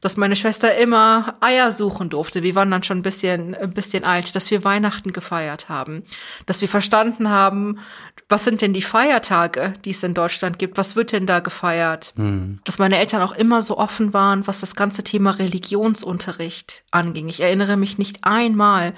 [0.00, 2.42] dass meine Schwester immer Eier suchen durfte.
[2.42, 6.04] Wir waren dann schon ein bisschen, ein bisschen alt, dass wir Weihnachten gefeiert haben,
[6.46, 7.78] dass wir verstanden haben,
[8.28, 10.76] was sind denn die Feiertage, die es in Deutschland gibt?
[10.76, 12.12] Was wird denn da gefeiert?
[12.16, 12.58] Mhm.
[12.64, 17.28] Dass meine Eltern auch immer so offen waren, was das ganze Thema Religionsunterricht anging.
[17.28, 18.92] Ich erinnere mich nicht einmal,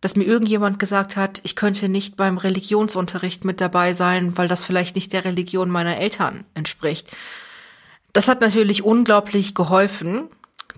[0.00, 4.64] dass mir irgendjemand gesagt hat, ich könnte nicht beim Religionsunterricht mit dabei sein, weil das
[4.64, 7.14] vielleicht nicht der Religion meiner Eltern entspricht.
[8.12, 10.28] Das hat natürlich unglaublich geholfen.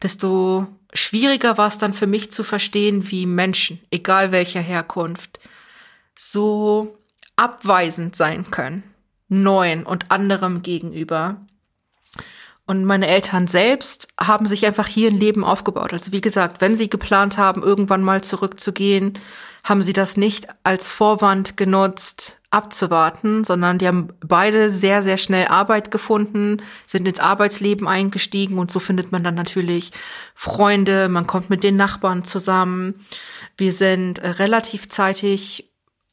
[0.03, 5.41] Desto schwieriger war es dann für mich zu verstehen, wie Menschen, egal welcher Herkunft,
[6.15, 6.99] so
[7.37, 8.83] abweisend sein können,
[9.29, 11.41] neuen und anderem gegenüber.
[12.67, 15.93] Und meine Eltern selbst haben sich einfach hier ein Leben aufgebaut.
[15.93, 19.19] Also wie gesagt, wenn sie geplant haben, irgendwann mal zurückzugehen,
[19.65, 25.47] haben sie das nicht als Vorwand genutzt, abzuwarten, sondern die haben beide sehr, sehr schnell
[25.47, 29.93] Arbeit gefunden, sind ins Arbeitsleben eingestiegen und so findet man dann natürlich
[30.35, 32.95] Freunde, man kommt mit den Nachbarn zusammen.
[33.57, 35.71] Wir sind äh, relativ zeitig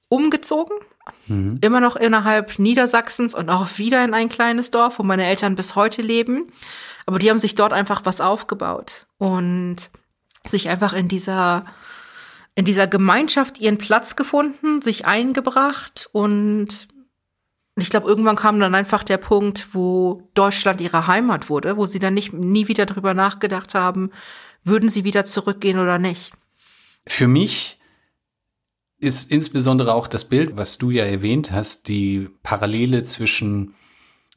[0.09, 0.77] umgezogen,
[1.25, 1.57] mhm.
[1.61, 5.75] immer noch innerhalb Niedersachsens und auch wieder in ein kleines Dorf, wo meine Eltern bis
[5.75, 6.51] heute leben.
[7.07, 9.77] Aber die haben sich dort einfach was aufgebaut und
[10.45, 11.65] sich einfach in dieser
[12.57, 16.87] in dieser Gemeinschaft ihren Platz gefunden, sich eingebracht und
[17.75, 21.99] ich glaube, irgendwann kam dann einfach der Punkt, wo Deutschland ihre Heimat wurde, wo sie
[21.99, 24.09] dann nicht nie wieder drüber nachgedacht haben,
[24.63, 26.33] würden sie wieder zurückgehen oder nicht.
[27.05, 27.77] Für mich
[28.97, 33.75] ist insbesondere auch das Bild, was du ja erwähnt hast, die Parallele zwischen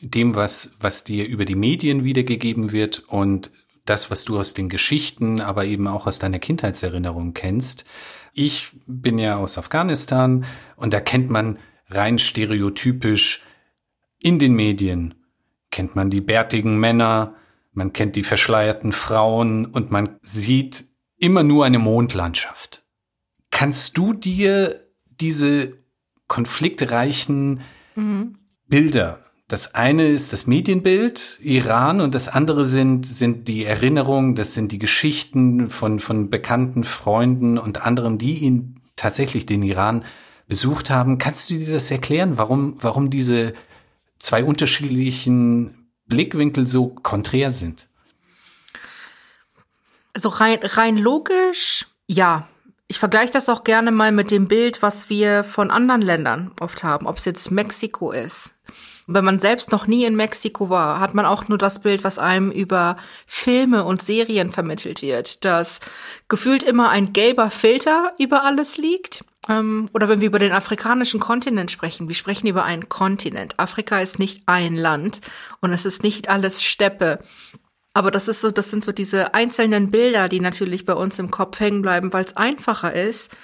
[0.03, 3.51] dem, was, was dir über die Medien wiedergegeben wird und
[3.85, 7.85] das, was du aus den Geschichten, aber eben auch aus deiner Kindheitserinnerung kennst.
[8.33, 10.45] Ich bin ja aus Afghanistan
[10.77, 13.43] und da kennt man rein stereotypisch
[14.21, 15.15] in den Medien,
[15.71, 17.35] kennt man die bärtigen Männer,
[17.73, 20.85] man kennt die verschleierten Frauen und man sieht
[21.17, 22.85] immer nur eine Mondlandschaft.
[23.51, 25.79] Kannst du dir diese
[26.29, 27.63] konfliktreichen
[27.97, 28.39] mhm.
[28.67, 34.55] Bilder das eine ist das Medienbild Iran und das andere sind, sind die Erinnerungen, das
[34.55, 40.05] sind die Geschichten von, von bekannten Freunden und anderen, die ihn tatsächlich den Iran
[40.47, 41.19] besucht haben.
[41.19, 43.55] Kannst du dir das erklären, warum, warum diese
[44.21, 47.89] zwei unterschiedlichen Blickwinkel so konträr sind?
[50.15, 52.49] Also rein, rein logisch, ja.
[52.87, 56.85] Ich vergleiche das auch gerne mal mit dem Bild, was wir von anderen Ländern oft
[56.85, 58.55] haben, ob es jetzt Mexiko ist
[59.13, 62.19] wenn man selbst noch nie in Mexiko war, hat man auch nur das Bild, was
[62.19, 62.97] einem über
[63.27, 65.81] Filme und Serien vermittelt wird, dass
[66.29, 69.25] gefühlt immer ein gelber Filter über alles liegt.
[69.49, 73.59] Ähm, oder wenn wir über den afrikanischen Kontinent sprechen, wir sprechen über einen Kontinent.
[73.59, 75.21] Afrika ist nicht ein Land
[75.61, 77.19] und es ist nicht alles Steppe.
[77.93, 81.31] Aber das ist so, das sind so diese einzelnen Bilder, die natürlich bei uns im
[81.31, 83.37] Kopf hängen bleiben, weil es einfacher ist,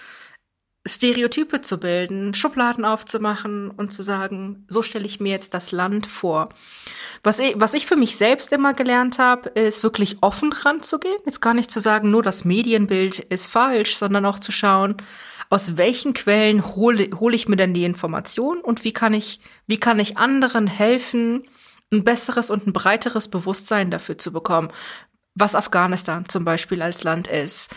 [0.86, 6.06] Stereotype zu bilden, Schubladen aufzumachen und zu sagen, so stelle ich mir jetzt das Land
[6.06, 6.48] vor.
[7.22, 11.18] Was ich, was ich für mich selbst immer gelernt habe, ist wirklich offen ranzugehen.
[11.26, 14.96] Jetzt gar nicht zu sagen, nur das Medienbild ist falsch, sondern auch zu schauen,
[15.50, 19.78] aus welchen Quellen hole, hole ich mir denn die Information und wie kann ich, wie
[19.78, 21.42] kann ich anderen helfen,
[21.92, 24.70] ein besseres und ein breiteres Bewusstsein dafür zu bekommen,
[25.34, 27.74] was Afghanistan zum Beispiel als Land ist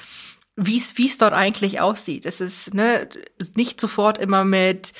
[0.59, 2.25] wie es dort eigentlich aussieht.
[2.25, 3.07] Es ist ne,
[3.55, 4.93] nicht sofort immer mit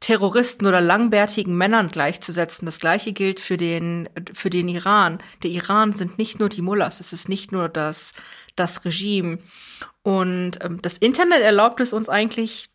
[0.00, 2.66] Terroristen oder langbärtigen Männern gleichzusetzen.
[2.66, 5.18] Das gleiche gilt für den für den Iran.
[5.42, 8.12] Der Iran sind nicht nur die Mullahs, es ist nicht nur das
[8.56, 9.38] das Regime
[10.02, 12.70] und ähm, das Internet erlaubt es uns eigentlich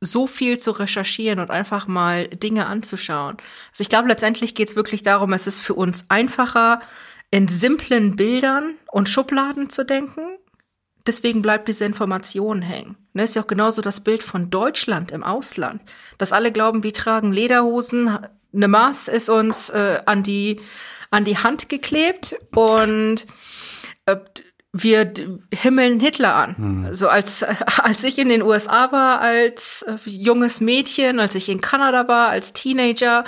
[0.00, 3.36] so viel zu recherchieren und einfach mal Dinge anzuschauen.
[3.70, 6.80] Also ich glaube, letztendlich geht es wirklich darum, es ist für uns einfacher,
[7.30, 10.22] in simplen Bildern und Schubladen zu denken
[11.06, 12.96] deswegen bleibt diese Information hängen.
[13.12, 15.82] Ne, ist ja auch genauso das Bild von Deutschland im Ausland,
[16.18, 18.18] dass alle glauben, wir tragen Lederhosen,
[18.54, 20.60] eine Maß ist uns äh, an die
[21.10, 23.26] an die Hand geklebt und
[24.06, 24.16] äh,
[24.72, 25.12] wir
[25.52, 26.56] himmeln Hitler an.
[26.56, 26.94] Hm.
[26.94, 27.42] So als
[27.78, 32.28] als ich in den USA war als äh, junges Mädchen, als ich in Kanada war
[32.28, 33.24] als Teenager,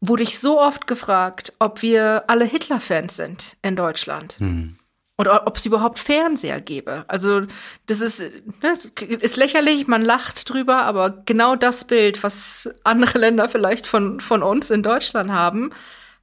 [0.00, 4.34] wurde ich so oft gefragt, ob wir alle Hitler-Fans sind in Deutschland.
[4.38, 4.78] Hm.
[5.16, 7.04] Und ob es überhaupt Fernseher gäbe.
[7.06, 7.42] Also
[7.86, 8.22] das ist,
[8.60, 14.18] das ist lächerlich, man lacht drüber, aber genau das Bild, was andere Länder vielleicht von,
[14.20, 15.70] von uns in Deutschland haben,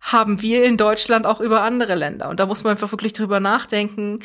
[0.01, 2.27] haben wir in Deutschland auch über andere Länder.
[2.27, 4.19] Und da muss man einfach wirklich drüber nachdenken,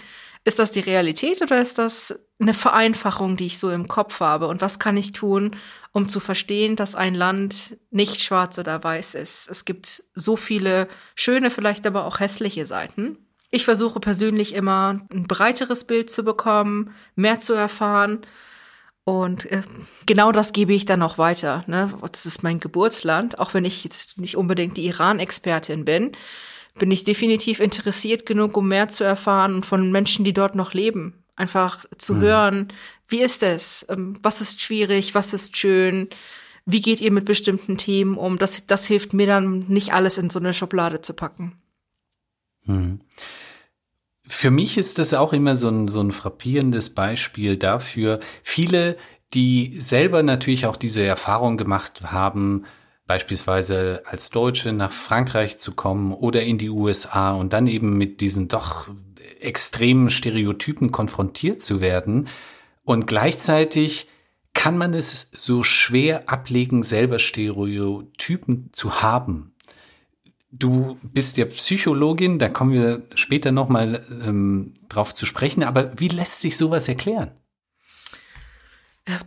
[0.46, 4.46] Ist das die Realität oder ist das eine Vereinfachung, die ich so im Kopf habe?
[4.46, 5.56] Und was kann ich tun,
[5.90, 9.50] um zu verstehen, dass ein Land nicht schwarz oder weiß ist?
[9.50, 13.25] Es gibt so viele schöne, vielleicht aber auch hässliche Seiten.
[13.50, 18.22] Ich versuche persönlich immer ein breiteres Bild zu bekommen, mehr zu erfahren.
[19.04, 19.62] Und äh,
[20.04, 21.64] genau das gebe ich dann auch weiter.
[21.66, 21.92] Ne?
[22.10, 26.12] Das ist mein Geburtsland, auch wenn ich jetzt nicht unbedingt die Iran-Expertin bin
[26.78, 31.24] bin ich definitiv interessiert genug, um mehr zu erfahren von Menschen, die dort noch leben.
[31.34, 32.20] Einfach zu mhm.
[32.20, 32.68] hören,
[33.08, 33.86] wie ist es?
[33.88, 35.14] Ähm, was ist schwierig?
[35.14, 36.08] Was ist schön?
[36.64, 38.38] Wie geht ihr mit bestimmten Themen um?
[38.38, 41.60] Das, das hilft mir dann, nicht alles in so eine Schublade zu packen.
[42.66, 43.00] Mhm.
[44.28, 48.20] Für mich ist das auch immer so ein, so ein frappierendes Beispiel dafür.
[48.42, 48.96] Viele,
[49.34, 52.64] die selber natürlich auch diese Erfahrung gemacht haben,
[53.06, 58.20] beispielsweise als Deutsche nach Frankreich zu kommen oder in die USA und dann eben mit
[58.20, 58.88] diesen doch
[59.40, 62.28] extremen Stereotypen konfrontiert zu werden.
[62.82, 64.08] Und gleichzeitig
[64.54, 69.55] kann man es so schwer ablegen, selber Stereotypen zu haben.
[70.58, 76.08] Du bist ja Psychologin, da kommen wir später nochmal ähm, drauf zu sprechen, aber wie
[76.08, 77.30] lässt sich sowas erklären?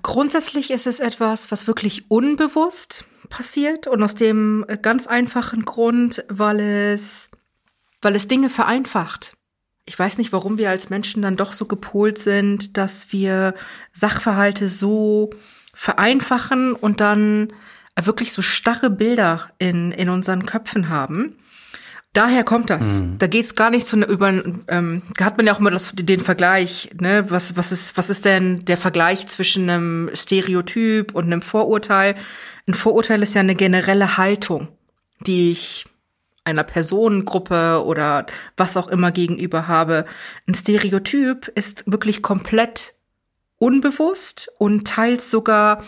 [0.02, 6.60] Grundsätzlich ist es etwas, was wirklich unbewusst passiert und aus dem ganz einfachen Grund, weil
[6.60, 7.30] es,
[8.02, 9.38] weil es Dinge vereinfacht.
[9.86, 13.54] Ich weiß nicht, warum wir als Menschen dann doch so gepolt sind, dass wir
[13.94, 15.30] Sachverhalte so
[15.74, 17.54] vereinfachen und dann
[18.06, 21.36] wirklich so starre Bilder in, in unseren Köpfen haben.
[22.14, 23.02] Daher kommt das.
[23.02, 23.20] Mhm.
[23.20, 24.30] Da geht es gar nicht zu über
[24.68, 27.30] ähm, hat man ja auch immer das, den Vergleich, ne?
[27.30, 32.16] Was, was ist, was ist denn der Vergleich zwischen einem Stereotyp und einem Vorurteil?
[32.68, 34.70] Ein Vorurteil ist ja eine generelle Haltung,
[35.20, 35.86] die ich
[36.46, 38.26] einer Personengruppe oder
[38.58, 40.06] was auch immer gegenüber habe.
[40.48, 42.96] Ein Stereotyp ist wirklich komplett
[43.60, 45.84] unbewusst und teils sogar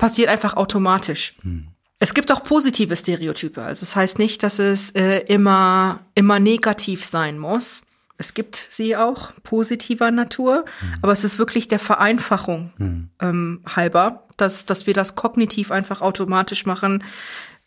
[0.00, 1.36] passiert einfach automatisch.
[1.42, 1.68] Mhm.
[1.98, 3.60] Es gibt auch positive Stereotype.
[3.60, 7.82] Also es das heißt nicht, dass es äh, immer, immer negativ sein muss.
[8.16, 10.94] Es gibt sie auch positiver Natur, mhm.
[11.02, 13.10] aber es ist wirklich der Vereinfachung mhm.
[13.20, 17.04] ähm, halber, dass, dass wir das kognitiv einfach automatisch machen,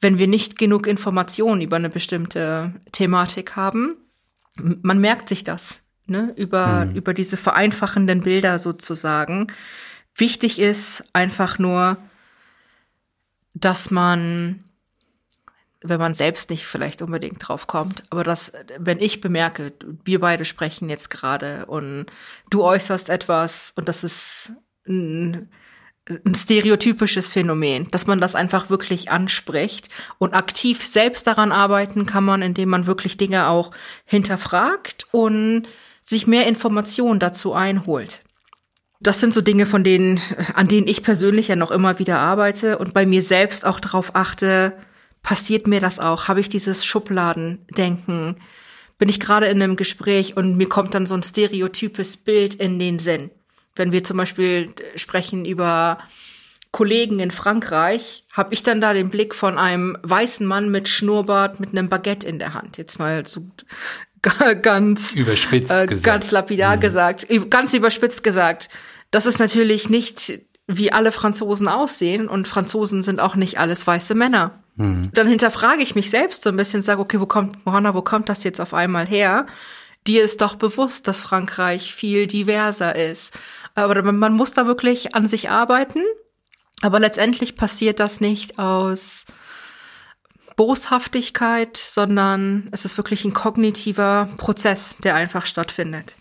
[0.02, 3.98] wenn wir nicht genug Informationen über eine bestimmte Thematik haben.
[4.56, 6.96] Man merkt sich das, ne, über, mhm.
[6.96, 9.48] über diese vereinfachenden Bilder sozusagen.
[10.16, 11.98] Wichtig ist einfach nur,
[13.54, 14.64] dass man,
[15.82, 20.46] wenn man selbst nicht vielleicht unbedingt drauf kommt, aber dass, wenn ich bemerke, wir beide
[20.46, 22.08] sprechen jetzt gerade und
[22.50, 24.54] du äußerst etwas und das ist
[24.88, 25.50] ein,
[26.08, 32.26] ein stereotypisches Phänomen, dass man das einfach wirklich anspricht und aktiv selbst daran arbeiten kann
[32.26, 33.72] man, indem man wirklich Dinge auch
[34.06, 35.68] hinterfragt und
[36.02, 38.24] sich mehr Informationen dazu einholt
[39.04, 40.20] das sind so Dinge, von denen,
[40.54, 44.16] an denen ich persönlich ja noch immer wieder arbeite und bei mir selbst auch darauf
[44.16, 44.74] achte,
[45.22, 46.28] passiert mir das auch?
[46.28, 48.38] Habe ich dieses Schubladendenken?
[48.98, 52.80] Bin ich gerade in einem Gespräch und mir kommt dann so ein stereotypes Bild in
[52.80, 53.30] den Sinn?
[53.76, 56.00] Wenn wir zum Beispiel sprechen über
[56.72, 61.60] Kollegen in Frankreich, habe ich dann da den Blick von einem weißen Mann mit Schnurrbart
[61.60, 62.78] mit einem Baguette in der Hand.
[62.78, 63.46] Jetzt mal so
[64.62, 66.06] ganz überspitzt äh, gesagt.
[66.06, 66.82] ganz lapidar mhm.
[66.82, 68.70] gesagt, ganz überspitzt gesagt.
[69.14, 74.16] Das ist natürlich nicht wie alle Franzosen aussehen und Franzosen sind auch nicht alles weiße
[74.16, 74.64] Männer.
[74.76, 75.12] Mhm.
[75.14, 78.28] Dann hinterfrage ich mich selbst so ein bisschen, sage, okay, wo kommt Mohanna, wo kommt
[78.28, 79.46] das jetzt auf einmal her?
[80.08, 83.38] Dir ist doch bewusst, dass Frankreich viel diverser ist.
[83.76, 86.02] Aber man muss da wirklich an sich arbeiten.
[86.82, 89.28] Aber letztendlich passiert das nicht aus
[90.56, 96.18] Boshaftigkeit, sondern es ist wirklich ein kognitiver Prozess, der einfach stattfindet.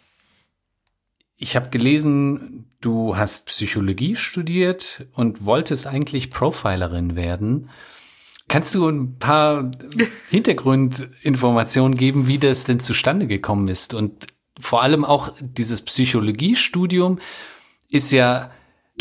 [1.42, 7.68] Ich habe gelesen, du hast Psychologie studiert und wolltest eigentlich Profilerin werden.
[8.46, 9.72] Kannst du ein paar
[10.30, 13.92] Hintergrundinformationen geben, wie das denn zustande gekommen ist?
[13.92, 14.28] Und
[14.60, 17.18] vor allem auch dieses Psychologiestudium
[17.90, 18.52] ist ja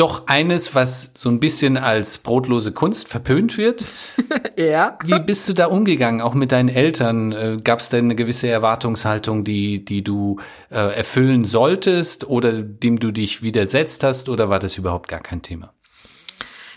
[0.01, 3.85] doch eines, was so ein bisschen als brotlose Kunst verpönt wird.
[4.57, 4.97] ja.
[5.03, 7.31] Wie bist du da umgegangen, auch mit deinen Eltern?
[7.31, 10.39] Äh, Gab es denn eine gewisse Erwartungshaltung, die, die du
[10.71, 15.43] äh, erfüllen solltest oder dem du dich widersetzt hast oder war das überhaupt gar kein
[15.43, 15.71] Thema?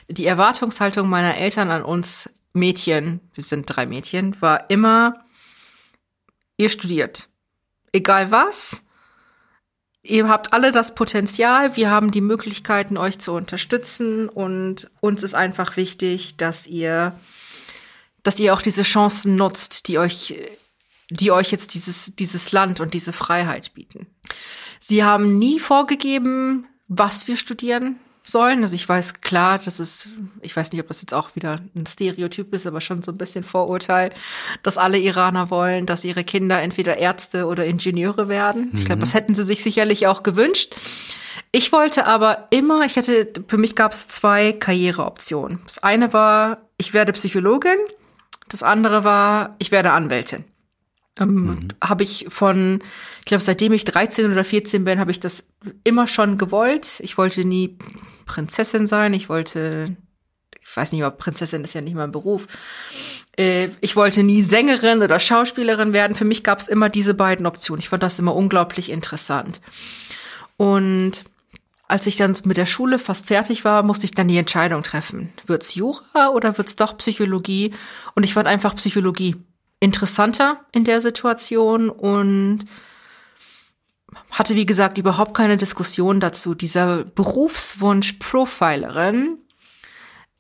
[0.09, 5.25] Die Erwartungshaltung meiner Eltern an uns Mädchen, wir sind drei Mädchen, war immer,
[6.59, 7.29] ihr studiert.
[7.91, 8.85] Egal was,
[10.07, 14.29] Ihr habt alle das Potenzial, wir haben die Möglichkeiten, euch zu unterstützen.
[14.29, 17.19] Und uns ist einfach wichtig, dass ihr,
[18.23, 20.35] dass ihr auch diese Chancen nutzt, die euch
[21.11, 24.07] die euch jetzt dieses, dieses Land und diese Freiheit bieten.
[24.81, 28.63] Sie haben nie vorgegeben, was wir studieren sollen.
[28.63, 30.09] Also ich weiß klar, das ist,
[30.41, 33.19] ich weiß nicht, ob das jetzt auch wieder ein Stereotyp ist, aber schon so ein
[33.19, 34.11] bisschen Vorurteil,
[34.63, 38.71] dass alle Iraner wollen, dass ihre Kinder entweder Ärzte oder Ingenieure werden.
[38.73, 38.79] Mhm.
[38.79, 40.75] Ich glaube, das hätten sie sich sicherlich auch gewünscht.
[41.53, 45.61] Ich wollte aber immer, ich hatte, für mich gab es zwei Karriereoptionen.
[45.65, 47.77] Das eine war, ich werde Psychologin.
[48.49, 50.45] Das andere war, ich werde Anwältin.
[51.21, 51.69] Ähm, mhm.
[51.83, 52.83] Habe ich von,
[53.21, 55.49] ich glaube, seitdem ich 13 oder 14 bin, habe ich das
[55.85, 57.01] immer schon gewollt.
[57.01, 57.79] Ich wollte nie
[58.25, 59.15] Prinzessin sein.
[59.15, 59.97] Ich wollte,
[60.61, 62.47] ich weiß nicht, aber Prinzessin ist ja nicht mein Beruf.
[63.37, 66.15] Äh, ich wollte nie Sängerin oder Schauspielerin werden.
[66.15, 67.81] Für mich gab es immer diese beiden Optionen.
[67.81, 69.61] Ich fand das immer unglaublich interessant.
[70.57, 71.25] Und
[71.87, 75.33] als ich dann mit der Schule fast fertig war, musste ich dann die Entscheidung treffen.
[75.47, 77.75] Wird's Jura oder wird's doch Psychologie?
[78.15, 79.37] Und ich fand einfach Psychologie
[79.81, 82.61] interessanter in der Situation und
[84.35, 86.55] hatte, wie gesagt, überhaupt keine Diskussion dazu.
[86.55, 89.39] Dieser Berufswunsch Profilerin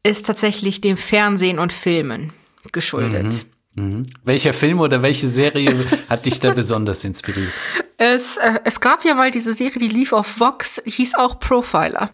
[0.02, 2.32] ist tatsächlich dem Fernsehen und Filmen
[2.72, 3.46] geschuldet.
[3.46, 3.54] Mhm.
[3.76, 4.02] Mhm.
[4.24, 5.72] Welcher Film oder welche Serie
[6.08, 7.52] hat dich da besonders inspiriert?
[7.96, 12.10] Es, äh, es gab ja mal diese Serie, die lief auf Vox, hieß auch Profiler.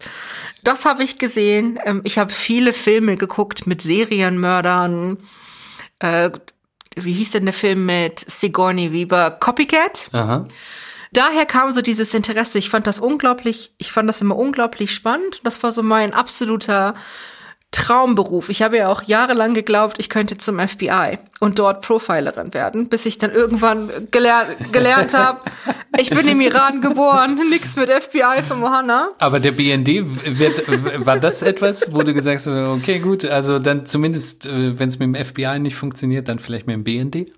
[0.63, 1.79] Das habe ich gesehen.
[1.83, 5.17] Ähm, ich habe viele Filme geguckt mit Serienmördern.
[5.99, 6.31] Äh,
[6.95, 9.31] wie hieß denn der Film mit Sigourney Weaver?
[9.31, 10.09] Copycat?
[10.13, 10.47] Aha.
[11.13, 12.57] Daher kam so dieses Interesse.
[12.57, 15.41] Ich fand das unglaublich, ich fand das immer unglaublich spannend.
[15.43, 16.95] Das war so mein absoluter
[17.71, 18.49] Traumberuf.
[18.49, 23.05] Ich habe ja auch jahrelang geglaubt, ich könnte zum FBI und dort Profilerin werden, bis
[23.05, 25.39] ich dann irgendwann gelernt, gelernt habe,
[25.97, 29.11] ich bin im Iran geboren, nichts mit FBI für Mohanna.
[29.19, 29.87] Aber der BND,
[30.37, 34.89] wird, war das etwas, wo du gesagt hast, okay, gut, also dann zumindest, äh, wenn
[34.89, 37.31] es mit dem FBI nicht funktioniert, dann vielleicht mit dem BND?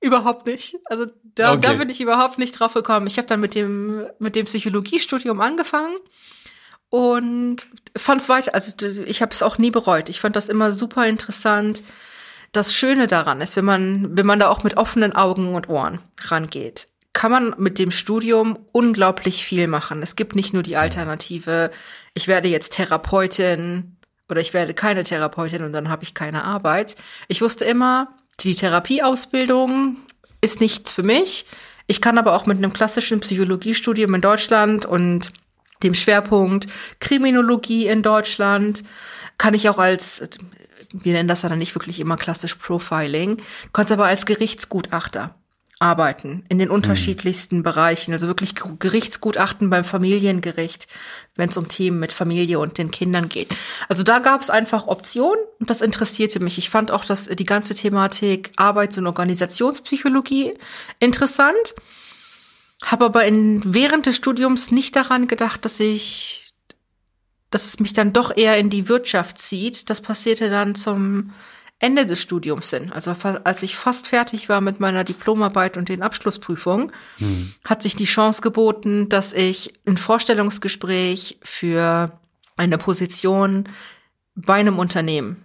[0.00, 0.76] Überhaupt nicht.
[0.86, 1.60] Also da, okay.
[1.60, 3.06] da bin ich überhaupt nicht drauf gekommen.
[3.06, 5.96] Ich habe dann mit dem, mit dem Psychologiestudium angefangen
[6.90, 8.72] und fand es weiter, also
[9.04, 10.08] ich habe es auch nie bereut.
[10.08, 11.82] Ich fand das immer super interessant.
[12.52, 15.98] Das Schöne daran ist, wenn man, wenn man da auch mit offenen Augen und Ohren
[16.22, 20.02] rangeht, kann man mit dem Studium unglaublich viel machen.
[20.02, 21.70] Es gibt nicht nur die Alternative,
[22.14, 23.96] ich werde jetzt Therapeutin
[24.28, 26.96] oder ich werde keine Therapeutin und dann habe ich keine Arbeit.
[27.28, 29.96] Ich wusste immer, die Therapieausbildung
[30.40, 31.46] ist nichts für mich.
[31.86, 35.32] Ich kann aber auch mit einem klassischen Psychologiestudium in Deutschland und
[35.82, 36.66] dem Schwerpunkt
[37.00, 38.84] Kriminologie in Deutschland.
[39.38, 40.28] Kann ich auch als,
[40.92, 43.38] wir nennen das ja dann nicht wirklich immer klassisch Profiling,
[43.72, 45.34] kannst aber als Gerichtsgutachter
[45.80, 47.62] arbeiten in den unterschiedlichsten mhm.
[47.62, 50.88] Bereichen, also wirklich Gerichtsgutachten beim Familiengericht,
[51.36, 53.54] wenn es um Themen mit Familie und den Kindern geht.
[53.88, 56.58] Also da gab es einfach Optionen und das interessierte mich.
[56.58, 60.54] Ich fand auch dass die ganze Thematik Arbeits- und Organisationspsychologie
[60.98, 61.74] interessant.
[62.84, 66.52] Habe aber in, während des Studiums nicht daran gedacht, dass ich,
[67.50, 69.90] dass es mich dann doch eher in die Wirtschaft zieht.
[69.90, 71.32] Das passierte dann zum
[71.80, 72.90] Ende des Studiums hin.
[72.92, 73.14] Also
[73.44, 77.52] als ich fast fertig war mit meiner Diplomarbeit und den Abschlussprüfungen, hm.
[77.64, 82.18] hat sich die Chance geboten, dass ich ein Vorstellungsgespräch für
[82.56, 83.68] eine Position
[84.34, 85.44] bei einem Unternehmen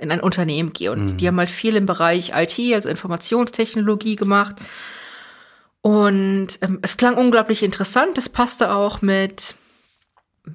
[0.00, 0.90] in ein Unternehmen gehe.
[0.90, 1.16] Und hm.
[1.18, 4.56] die haben halt viel im Bereich IT, also Informationstechnologie gemacht.
[5.82, 8.16] Und ähm, es klang unglaublich interessant.
[8.16, 9.54] Es passte auch mit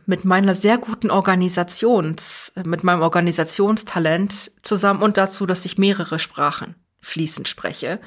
[0.06, 6.76] mit meiner sehr guten Organisations, mit meinem Organisationstalent zusammen und dazu, dass ich mehrere Sprachen
[7.02, 8.00] fließend spreche.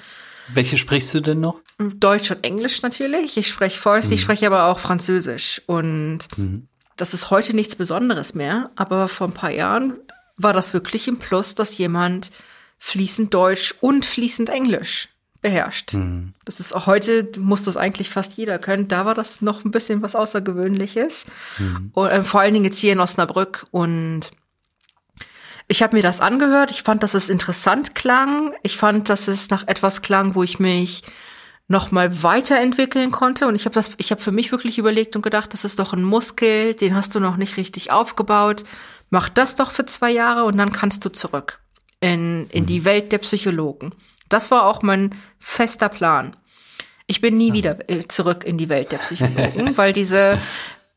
[0.48, 1.60] Welche sprichst du denn noch?
[1.78, 3.36] Deutsch und Englisch natürlich.
[3.36, 4.14] Ich spreche Farsi, mhm.
[4.14, 5.62] ich spreche aber auch Französisch.
[5.66, 6.68] Und mhm.
[6.96, 8.70] das ist heute nichts Besonderes mehr.
[8.76, 9.94] Aber vor ein paar Jahren
[10.36, 12.30] war das wirklich ein Plus, dass jemand
[12.78, 15.08] fließend Deutsch und fließend Englisch
[15.42, 15.94] beherrscht.
[15.94, 16.32] Mhm.
[16.44, 18.88] Das ist auch heute, muss das eigentlich fast jeder können.
[18.88, 21.26] Da war das noch ein bisschen was Außergewöhnliches.
[21.58, 21.90] Mhm.
[21.92, 23.66] Und, äh, vor allen Dingen jetzt hier in Osnabrück.
[23.72, 24.30] Und
[25.68, 26.70] ich habe mir das angehört.
[26.70, 28.54] Ich fand, dass es interessant klang.
[28.62, 31.02] Ich fand, dass es nach etwas klang, wo ich mich
[31.68, 35.22] noch mal weiterentwickeln konnte und ich habe das ich habe für mich wirklich überlegt und
[35.22, 38.64] gedacht, das ist doch ein Muskel, den hast du noch nicht richtig aufgebaut.
[39.10, 41.60] Mach das doch für zwei Jahre und dann kannst du zurück
[42.00, 42.84] in in die mhm.
[42.84, 43.94] Welt der Psychologen.
[44.32, 46.36] Das war auch mein fester Plan.
[47.06, 50.38] Ich bin nie wieder äh, zurück in die Welt der Psychologen, weil diese,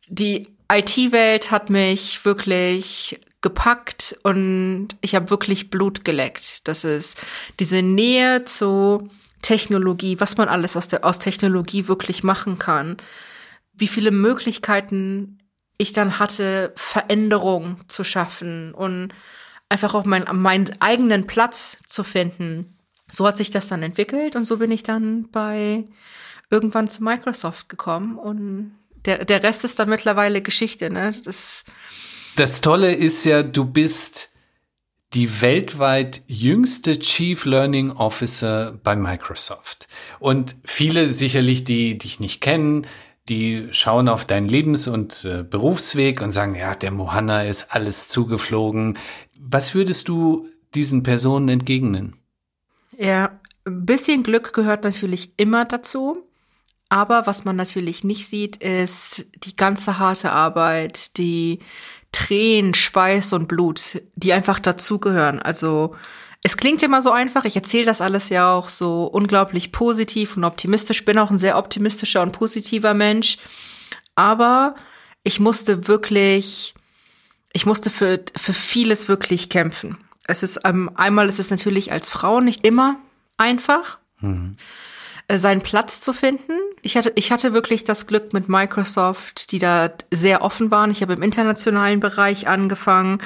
[0.07, 6.67] die IT-Welt hat mich wirklich gepackt und ich habe wirklich Blut geleckt.
[6.67, 7.21] Das ist
[7.59, 9.09] diese Nähe zu
[9.41, 12.97] Technologie, was man alles aus, der, aus Technologie wirklich machen kann,
[13.73, 15.39] wie viele Möglichkeiten
[15.77, 19.09] ich dann hatte, Veränderung zu schaffen und
[19.69, 22.74] einfach auch mein, meinen eigenen Platz zu finden
[23.12, 25.86] so hat sich das dann entwickelt und so bin ich dann bei
[26.49, 28.76] irgendwann zu Microsoft gekommen und
[29.06, 30.89] der, der Rest ist dann mittlerweile Geschichte.
[30.89, 31.14] Ne?
[31.24, 31.64] Das,
[32.36, 34.32] das Tolle ist ja, du bist
[35.14, 39.88] die weltweit jüngste Chief Learning Officer bei Microsoft.
[40.20, 42.86] Und viele sicherlich, die dich nicht kennen,
[43.30, 48.08] die schauen auf deinen Lebens- und äh, Berufsweg und sagen, ja, der Mohanna ist alles
[48.10, 48.97] zugeflogen.
[49.39, 52.18] Was würdest du diesen Personen entgegnen?
[52.97, 56.23] Ja, ein bisschen Glück gehört natürlich immer dazu.
[56.89, 61.59] Aber was man natürlich nicht sieht, ist die ganze harte Arbeit, die
[62.11, 65.39] Tränen, Schweiß und Blut, die einfach dazugehören.
[65.39, 65.95] Also
[66.43, 67.43] es klingt immer so einfach.
[67.45, 71.03] Ich erzähle das alles ja auch so unglaublich positiv und optimistisch.
[71.03, 73.39] Bin auch ein sehr optimistischer und positiver Mensch.
[74.13, 74.75] Aber
[75.23, 76.75] ich musste wirklich,
[77.51, 79.97] ich musste für, für vieles wirklich kämpfen.
[80.28, 82.97] Es ist, ähm, einmal ist es natürlich als Frau nicht immer
[83.38, 84.55] einfach, mhm.
[85.28, 86.53] äh, seinen Platz zu finden.
[86.82, 90.91] Ich hatte, ich hatte wirklich das Glück mit Microsoft, die da sehr offen waren.
[90.91, 93.19] Ich habe im internationalen Bereich angefangen.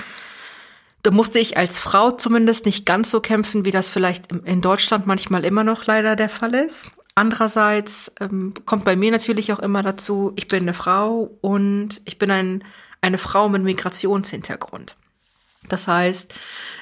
[1.03, 5.07] Da musste ich als Frau zumindest nicht ganz so kämpfen, wie das vielleicht in Deutschland
[5.07, 6.91] manchmal immer noch leider der Fall ist.
[7.15, 12.17] Andererseits ähm, kommt bei mir natürlich auch immer dazu, ich bin eine Frau und ich
[12.17, 12.63] bin ein,
[13.01, 14.95] eine Frau mit Migrationshintergrund.
[15.67, 16.33] Das heißt,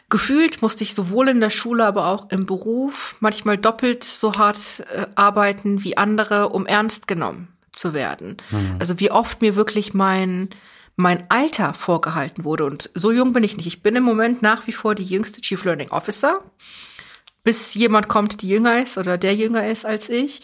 [0.10, 4.84] gefühlt musste ich sowohl in der Schule, aber auch im Beruf manchmal doppelt so hart
[4.92, 8.38] äh, arbeiten wie andere, um ernst genommen zu werden.
[8.52, 8.78] Mhm.
[8.80, 10.50] Also wie oft mir wirklich mein
[11.00, 12.66] mein Alter vorgehalten wurde.
[12.66, 13.68] Und so jung bin ich nicht.
[13.68, 16.42] Ich bin im Moment nach wie vor die jüngste Chief Learning Officer,
[17.44, 20.42] bis jemand kommt, die jünger ist oder der jünger ist als ich.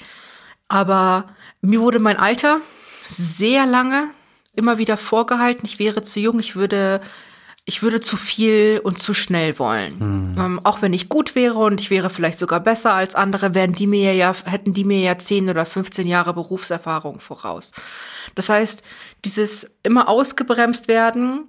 [0.67, 1.29] Aber
[1.61, 2.61] mir wurde mein Alter
[3.03, 4.09] sehr lange
[4.55, 5.65] immer wieder vorgehalten.
[5.65, 7.01] Ich wäre zu jung, ich würde
[7.65, 9.99] ich würde zu viel und zu schnell wollen.
[9.99, 10.35] Hm.
[10.37, 13.73] Ähm, auch wenn ich gut wäre und ich wäre vielleicht sogar besser als andere, wären
[13.73, 17.71] die mir ja, hätten die mir ja 10 oder 15 Jahre Berufserfahrung voraus.
[18.35, 18.83] Das heißt,
[19.23, 21.45] dieses immer ausgebremst werden,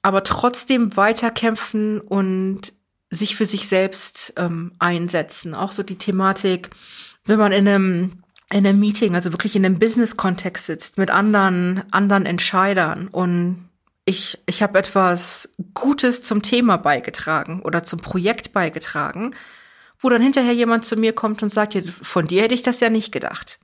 [0.00, 2.72] aber trotzdem weiterkämpfen und
[3.10, 5.54] sich für sich selbst ähm, einsetzen.
[5.54, 6.70] Auch so die Thematik,
[7.24, 11.82] wenn man in einem in einem Meeting, also wirklich in einem Business-Kontext sitzt mit anderen
[11.90, 13.67] anderen Entscheidern und
[14.08, 19.34] ich, ich habe etwas Gutes zum Thema beigetragen oder zum Projekt beigetragen,
[19.98, 22.88] wo dann hinterher jemand zu mir kommt und sagt, von dir hätte ich das ja
[22.88, 23.60] nicht gedacht.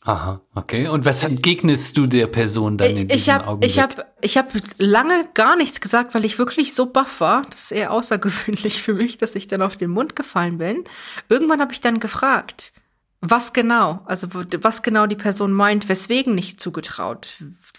[0.00, 0.88] Aha, okay.
[0.88, 3.70] Und was entgegnest du der Person dann in ich diesem hab, Augenblick?
[3.70, 7.42] Ich habe ich hab lange gar nichts gesagt, weil ich wirklich so baff war.
[7.50, 10.84] Das ist eher außergewöhnlich für mich, dass ich dann auf den Mund gefallen bin.
[11.28, 12.72] Irgendwann habe ich dann gefragt,
[13.20, 17.34] was genau, also was genau die Person meint, weswegen nicht zugetraut.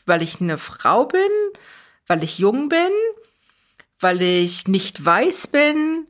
[0.06, 1.22] Weil ich eine Frau bin?
[2.10, 2.92] Weil ich jung bin,
[4.02, 6.08] weil ich nicht weiß bin.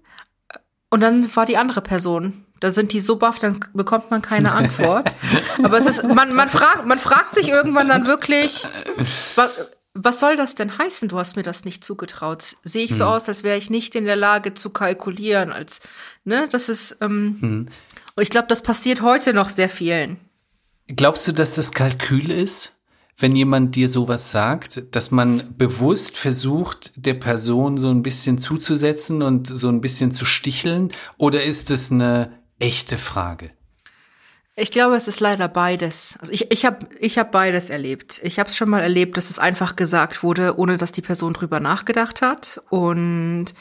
[0.90, 2.46] Und dann war die andere Person.
[2.60, 5.14] Da sind die so baff, dann bekommt man keine Antwort.
[5.62, 8.66] Aber es ist, man, man fragt, man fragt sich irgendwann dann wirklich,
[9.36, 9.52] was,
[9.94, 11.10] was soll das denn heißen?
[11.10, 12.58] Du hast mir das nicht zugetraut.
[12.64, 13.12] Sehe ich so hm.
[13.12, 15.82] aus, als wäre ich nicht in der Lage zu kalkulieren, als,
[16.24, 17.68] ne, das ist, ähm, hm.
[18.16, 20.18] und ich glaube, das passiert heute noch sehr vielen.
[20.88, 22.79] Glaubst du, dass das Kalkül ist?
[23.20, 29.22] Wenn jemand dir sowas sagt, dass man bewusst versucht, der Person so ein bisschen zuzusetzen
[29.22, 30.92] und so ein bisschen zu sticheln?
[31.18, 33.52] Oder ist es eine echte Frage?
[34.56, 36.18] Ich glaube, es ist leider beides.
[36.20, 38.20] Also ich, ich habe ich hab beides erlebt.
[38.24, 41.34] Ich habe es schon mal erlebt, dass es einfach gesagt wurde, ohne dass die Person
[41.34, 42.62] drüber nachgedacht hat.
[42.70, 43.54] Und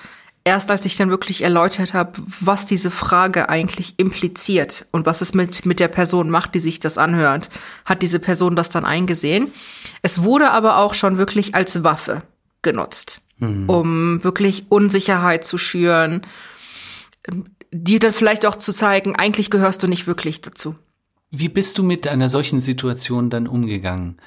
[0.49, 5.34] erst als ich dann wirklich erläutert habe, was diese Frage eigentlich impliziert und was es
[5.34, 7.51] mit, mit der Person macht, die sich das anhört,
[7.84, 9.53] hat diese Person das dann eingesehen.
[10.03, 12.22] Es wurde aber auch schon wirklich als Waffe
[12.62, 13.68] genutzt, mhm.
[13.68, 16.22] um wirklich Unsicherheit zu schüren,
[17.70, 20.74] dir dann vielleicht auch zu zeigen, eigentlich gehörst du nicht wirklich dazu.
[21.30, 24.18] Wie bist du mit einer solchen Situation dann umgegangen?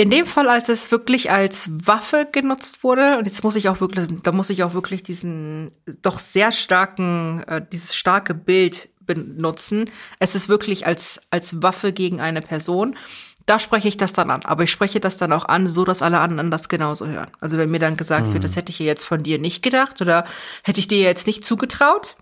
[0.00, 3.80] In dem Fall, als es wirklich als Waffe genutzt wurde, und jetzt muss ich auch
[3.80, 5.72] wirklich, da muss ich auch wirklich diesen
[6.02, 9.90] doch sehr starken, äh, dieses starke Bild benutzen.
[10.20, 12.96] Es ist wirklich als, als Waffe gegen eine Person.
[13.44, 14.44] Da spreche ich das dann an.
[14.44, 17.32] Aber ich spreche das dann auch an, so dass alle anderen das genauso hören.
[17.40, 18.34] Also wenn mir dann gesagt mhm.
[18.34, 20.26] wird, das hätte ich jetzt von dir nicht gedacht oder
[20.62, 22.14] hätte ich dir jetzt nicht zugetraut,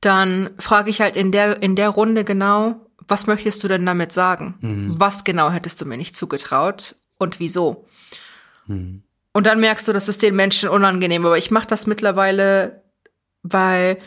[0.00, 4.12] dann frage ich halt in der, in der Runde genau, was möchtest du denn damit
[4.12, 4.54] sagen?
[4.60, 4.94] Mhm.
[4.98, 7.86] Was genau hättest du mir nicht zugetraut und wieso?
[8.66, 9.02] Mhm.
[9.32, 11.24] Und dann merkst du, das ist den Menschen unangenehm.
[11.24, 12.82] Aber ich mache das mittlerweile,
[13.42, 13.98] weil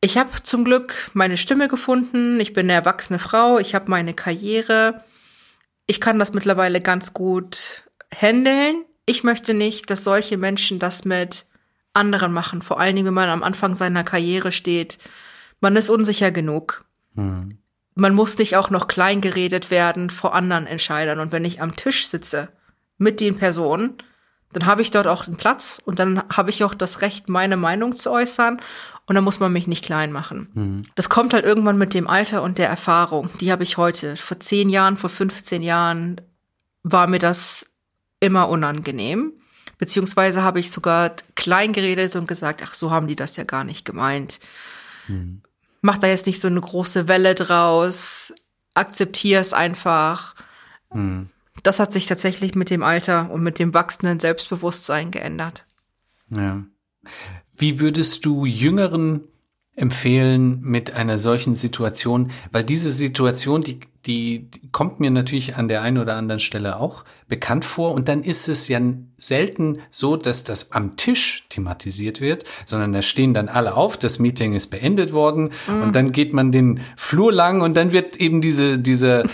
[0.00, 2.40] ich habe zum Glück meine Stimme gefunden.
[2.40, 3.58] Ich bin eine erwachsene Frau.
[3.58, 5.04] Ich habe meine Karriere.
[5.86, 8.84] Ich kann das mittlerweile ganz gut handeln.
[9.06, 11.46] Ich möchte nicht, dass solche Menschen das mit
[11.92, 12.62] anderen machen.
[12.62, 14.98] Vor allen Dingen, wenn man am Anfang seiner Karriere steht.
[15.60, 16.84] Man ist unsicher genug.
[17.14, 17.59] Hm.
[18.00, 21.20] Man muss nicht auch noch klein geredet werden vor anderen Entscheidern.
[21.20, 22.48] Und wenn ich am Tisch sitze
[22.96, 23.98] mit den Personen,
[24.54, 27.58] dann habe ich dort auch den Platz und dann habe ich auch das Recht, meine
[27.58, 28.62] Meinung zu äußern.
[29.04, 30.48] Und dann muss man mich nicht klein machen.
[30.54, 30.82] Mhm.
[30.94, 33.28] Das kommt halt irgendwann mit dem Alter und der Erfahrung.
[33.38, 34.16] Die habe ich heute.
[34.16, 36.22] Vor zehn Jahren, vor 15 Jahren
[36.82, 37.66] war mir das
[38.18, 39.34] immer unangenehm.
[39.76, 43.64] Beziehungsweise habe ich sogar klein geredet und gesagt, ach, so haben die das ja gar
[43.64, 44.40] nicht gemeint.
[45.06, 45.42] Mhm.
[45.80, 48.32] Mach da jetzt nicht so eine große Welle draus.
[48.74, 50.34] Akzeptier es einfach.
[50.92, 51.30] Mhm.
[51.62, 55.66] Das hat sich tatsächlich mit dem Alter und mit dem wachsenden Selbstbewusstsein geändert.
[56.30, 56.62] Ja.
[57.54, 59.22] Wie würdest du jüngeren
[59.74, 62.30] empfehlen mit einer solchen Situation?
[62.52, 66.78] Weil diese Situation, die, die, die kommt mir natürlich an der einen oder anderen Stelle
[66.78, 67.92] auch bekannt vor.
[67.92, 68.80] Und dann ist es ja
[69.18, 74.18] selten so, dass das am Tisch thematisiert wird, sondern da stehen dann alle auf, das
[74.18, 75.82] Meeting ist beendet worden mhm.
[75.82, 79.24] und dann geht man den Flur lang und dann wird eben diese, diese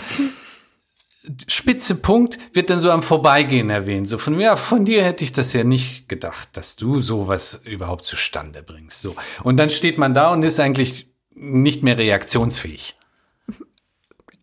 [1.47, 4.07] spitze Punkt wird dann so am Vorbeigehen erwähnt.
[4.07, 8.05] So von, ja, von dir hätte ich das ja nicht gedacht, dass du sowas überhaupt
[8.05, 9.01] zustande bringst.
[9.01, 9.15] So.
[9.43, 12.95] Und dann steht man da und ist eigentlich nicht mehr reaktionsfähig.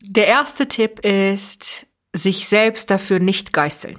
[0.07, 3.99] Der erste Tipp ist, sich selbst dafür nicht geißeln,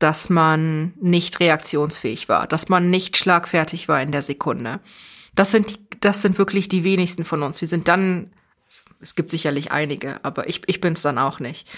[0.00, 4.80] dass man nicht reaktionsfähig war, dass man nicht schlagfertig war in der Sekunde.
[5.36, 7.60] Das sind, das sind wirklich die wenigsten von uns.
[7.60, 8.32] Wir sind dann
[8.98, 11.68] es gibt sicherlich einige, aber ich, ich bin es dann auch nicht.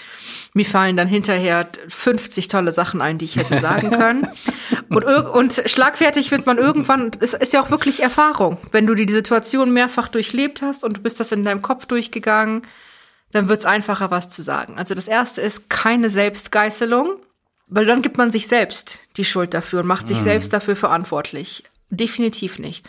[0.53, 4.27] Mir fallen dann hinterher 50 tolle Sachen ein, die ich hätte sagen können.
[4.89, 8.57] und, und schlagfertig wird man irgendwann, es ist ja auch wirklich Erfahrung.
[8.71, 12.63] Wenn du die Situation mehrfach durchlebt hast und du bist das in deinem Kopf durchgegangen,
[13.31, 14.77] dann wird es einfacher, was zu sagen.
[14.77, 17.17] Also das erste ist keine Selbstgeißelung,
[17.67, 20.23] weil dann gibt man sich selbst die Schuld dafür und macht sich mhm.
[20.23, 21.63] selbst dafür verantwortlich.
[21.89, 22.87] Definitiv nicht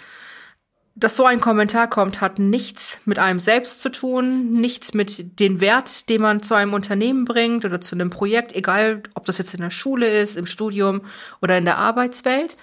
[1.00, 5.60] dass so ein Kommentar kommt, hat nichts mit einem selbst zu tun, nichts mit dem
[5.60, 9.54] Wert, den man zu einem Unternehmen bringt oder zu einem Projekt, egal ob das jetzt
[9.54, 11.02] in der Schule ist, im Studium
[11.40, 12.56] oder in der Arbeitswelt.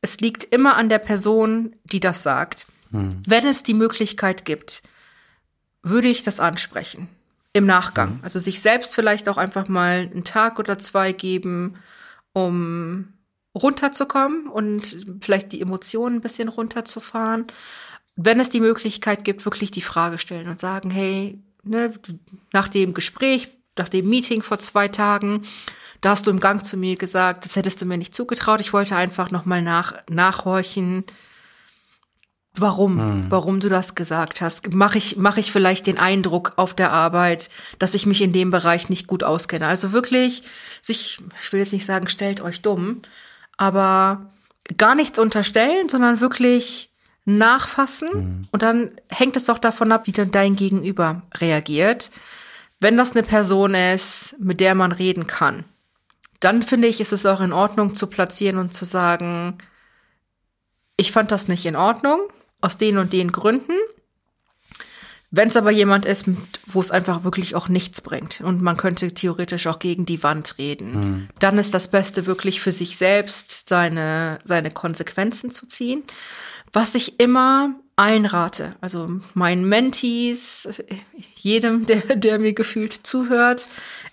[0.00, 2.66] Es liegt immer an der Person, die das sagt.
[2.90, 3.20] Hm.
[3.26, 4.82] Wenn es die Möglichkeit gibt,
[5.82, 7.08] würde ich das ansprechen.
[7.52, 8.14] Im Nachgang.
[8.14, 8.20] Hm.
[8.22, 11.76] Also sich selbst vielleicht auch einfach mal einen Tag oder zwei geben,
[12.32, 13.12] um
[13.54, 17.46] runterzukommen und vielleicht die Emotionen ein bisschen runterzufahren.
[18.16, 21.92] Wenn es die Möglichkeit gibt, wirklich die Frage stellen und sagen, hey, ne,
[22.52, 25.42] nach dem Gespräch, nach dem Meeting vor zwei Tagen,
[26.00, 28.60] da hast du im Gang zu mir gesagt, das hättest du mir nicht zugetraut.
[28.60, 31.04] Ich wollte einfach nochmal nach, nachhorchen,
[32.54, 33.30] warum, hm.
[33.30, 34.72] warum du das gesagt hast.
[34.72, 38.50] Mache ich, mache ich vielleicht den Eindruck auf der Arbeit, dass ich mich in dem
[38.50, 39.66] Bereich nicht gut auskenne.
[39.66, 40.42] Also wirklich
[40.80, 43.02] sich, ich will jetzt nicht sagen, stellt euch dumm,
[43.56, 44.30] aber
[44.76, 46.90] gar nichts unterstellen, sondern wirklich
[47.24, 48.08] nachfassen.
[48.12, 48.48] Mhm.
[48.50, 52.10] Und dann hängt es auch davon ab, wie dann dein Gegenüber reagiert.
[52.80, 55.64] Wenn das eine Person ist, mit der man reden kann,
[56.40, 59.58] dann finde ich, ist es auch in Ordnung zu platzieren und zu sagen,
[60.96, 62.20] ich fand das nicht in Ordnung,
[62.62, 63.74] aus den und den Gründen.
[65.34, 66.26] Wenn es aber jemand ist,
[66.66, 70.58] wo es einfach wirklich auch nichts bringt und man könnte theoretisch auch gegen die Wand
[70.58, 71.28] reden, mhm.
[71.38, 76.02] dann ist das Beste wirklich für sich selbst seine, seine Konsequenzen zu ziehen.
[76.74, 80.68] Was ich immer einrate, also meinen Mentees,
[81.36, 83.68] jedem, der, der mir gefühlt zuhört,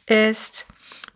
[0.07, 0.67] ist,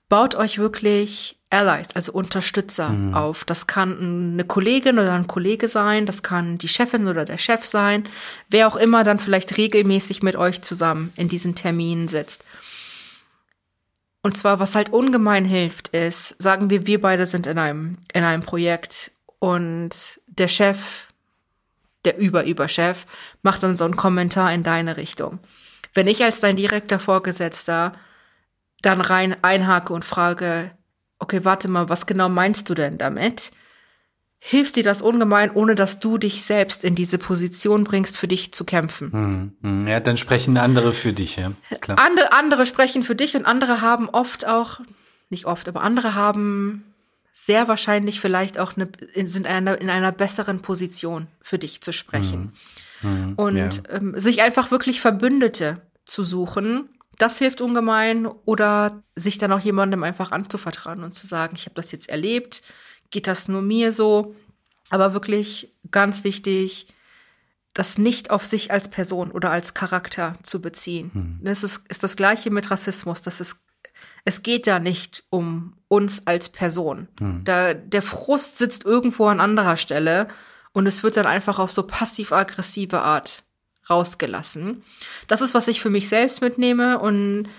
[0.09, 3.13] baut euch wirklich Allies, also Unterstützer mhm.
[3.13, 3.45] auf.
[3.45, 7.65] Das kann eine Kollegin oder ein Kollege sein, das kann die Chefin oder der Chef
[7.65, 8.03] sein,
[8.49, 12.43] wer auch immer dann vielleicht regelmäßig mit euch zusammen in diesen Terminen sitzt.
[14.23, 18.23] Und zwar, was halt ungemein hilft, ist, sagen wir, wir beide sind in einem, in
[18.23, 21.07] einem Projekt und der Chef,
[22.05, 23.05] der Über-Über-Chef,
[23.41, 25.39] macht dann so einen Kommentar in deine Richtung.
[25.93, 27.93] Wenn ich als dein direkter Vorgesetzter
[28.81, 30.71] dann rein einhake und frage,
[31.23, 33.51] okay, warte mal, was genau meinst du denn damit?
[34.39, 38.53] Hilft dir das ungemein, ohne dass du dich selbst in diese Position bringst, für dich
[38.53, 39.11] zu kämpfen.
[39.11, 39.87] Hm, hm.
[39.87, 41.53] Ja, dann sprechen andere für dich, ja.
[41.79, 41.97] Klar.
[41.97, 44.81] Andere, andere sprechen für dich und andere haben oft auch,
[45.29, 46.83] nicht oft, aber andere haben
[47.31, 51.93] sehr wahrscheinlich vielleicht auch eine, sind in einer, in einer besseren Position für dich zu
[51.93, 52.51] sprechen.
[52.99, 53.25] Hm.
[53.25, 53.33] Hm.
[53.35, 53.69] Und ja.
[53.89, 58.25] ähm, sich einfach wirklich Verbündete zu suchen, das hilft ungemein.
[58.25, 62.63] Oder sich dann auch jemandem einfach anzuvertrauen und zu sagen, ich habe das jetzt erlebt,
[63.09, 64.35] geht das nur mir so.
[64.89, 66.87] Aber wirklich ganz wichtig,
[67.73, 71.11] das nicht auf sich als Person oder als Charakter zu beziehen.
[71.13, 71.39] Hm.
[71.43, 73.21] Das ist, ist das gleiche mit Rassismus.
[73.21, 73.61] Das ist
[74.25, 77.07] Es geht da nicht um uns als Person.
[77.19, 77.43] Hm.
[77.43, 80.27] Da, der Frust sitzt irgendwo an anderer Stelle
[80.71, 83.42] und es wird dann einfach auf so passiv-aggressive Art
[83.89, 84.83] rausgelassen.
[85.27, 87.49] Das ist, was ich für mich selbst mitnehme und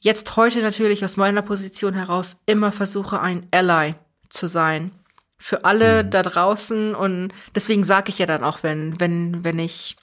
[0.00, 3.94] jetzt heute natürlich aus meiner Position heraus immer versuche, ein Ally
[4.28, 4.92] zu sein.
[5.38, 6.10] Für alle mhm.
[6.10, 9.96] da draußen und deswegen sage ich ja dann auch, wenn, wenn, wenn ich,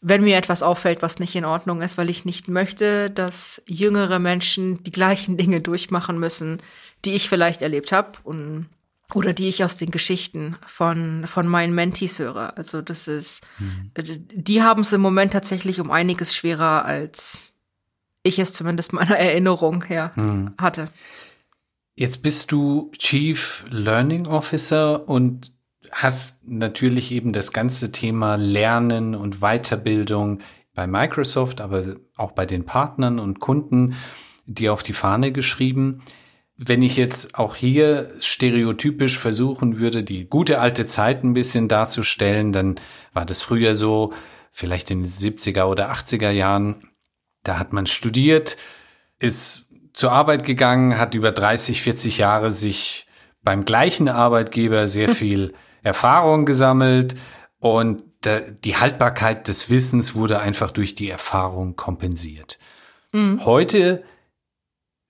[0.00, 4.18] wenn mir etwas auffällt, was nicht in Ordnung ist, weil ich nicht möchte, dass jüngere
[4.18, 6.62] Menschen die gleichen Dinge durchmachen müssen,
[7.04, 8.68] die ich vielleicht erlebt habe und
[9.12, 12.56] oder die ich aus den Geschichten von, von meinen Mentees höre.
[12.56, 13.90] Also das ist, mhm.
[14.32, 17.56] die haben es im Moment tatsächlich um einiges schwerer, als
[18.22, 20.54] ich es zumindest meiner Erinnerung her mhm.
[20.58, 20.88] hatte.
[21.96, 25.52] Jetzt bist du Chief Learning Officer und
[25.92, 30.40] hast natürlich eben das ganze Thema Lernen und Weiterbildung
[30.74, 33.94] bei Microsoft, aber auch bei den Partnern und Kunden,
[34.46, 36.00] die auf die Fahne geschrieben
[36.56, 42.52] wenn ich jetzt auch hier stereotypisch versuchen würde, die gute alte Zeit ein bisschen darzustellen,
[42.52, 42.76] dann
[43.12, 44.12] war das früher so,
[44.50, 46.88] vielleicht in den 70er oder 80er Jahren,
[47.42, 48.56] da hat man studiert,
[49.18, 53.06] ist zur Arbeit gegangen, hat über 30, 40 Jahre sich
[53.42, 57.16] beim gleichen Arbeitgeber sehr viel Erfahrung gesammelt
[57.58, 58.02] und
[58.64, 62.58] die Haltbarkeit des Wissens wurde einfach durch die Erfahrung kompensiert.
[63.12, 63.44] Mhm.
[63.44, 64.02] Heute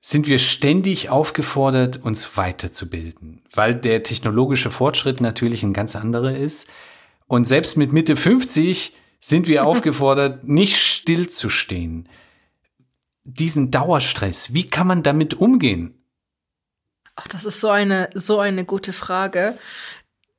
[0.07, 6.69] sind wir ständig aufgefordert, uns weiterzubilden, weil der technologische Fortschritt natürlich ein ganz anderer ist.
[7.27, 12.07] Und selbst mit Mitte 50 sind wir aufgefordert, nicht stillzustehen.
[13.25, 15.95] Diesen Dauerstress, wie kann man damit umgehen?
[17.17, 19.57] Ach, das ist so eine, so eine gute Frage.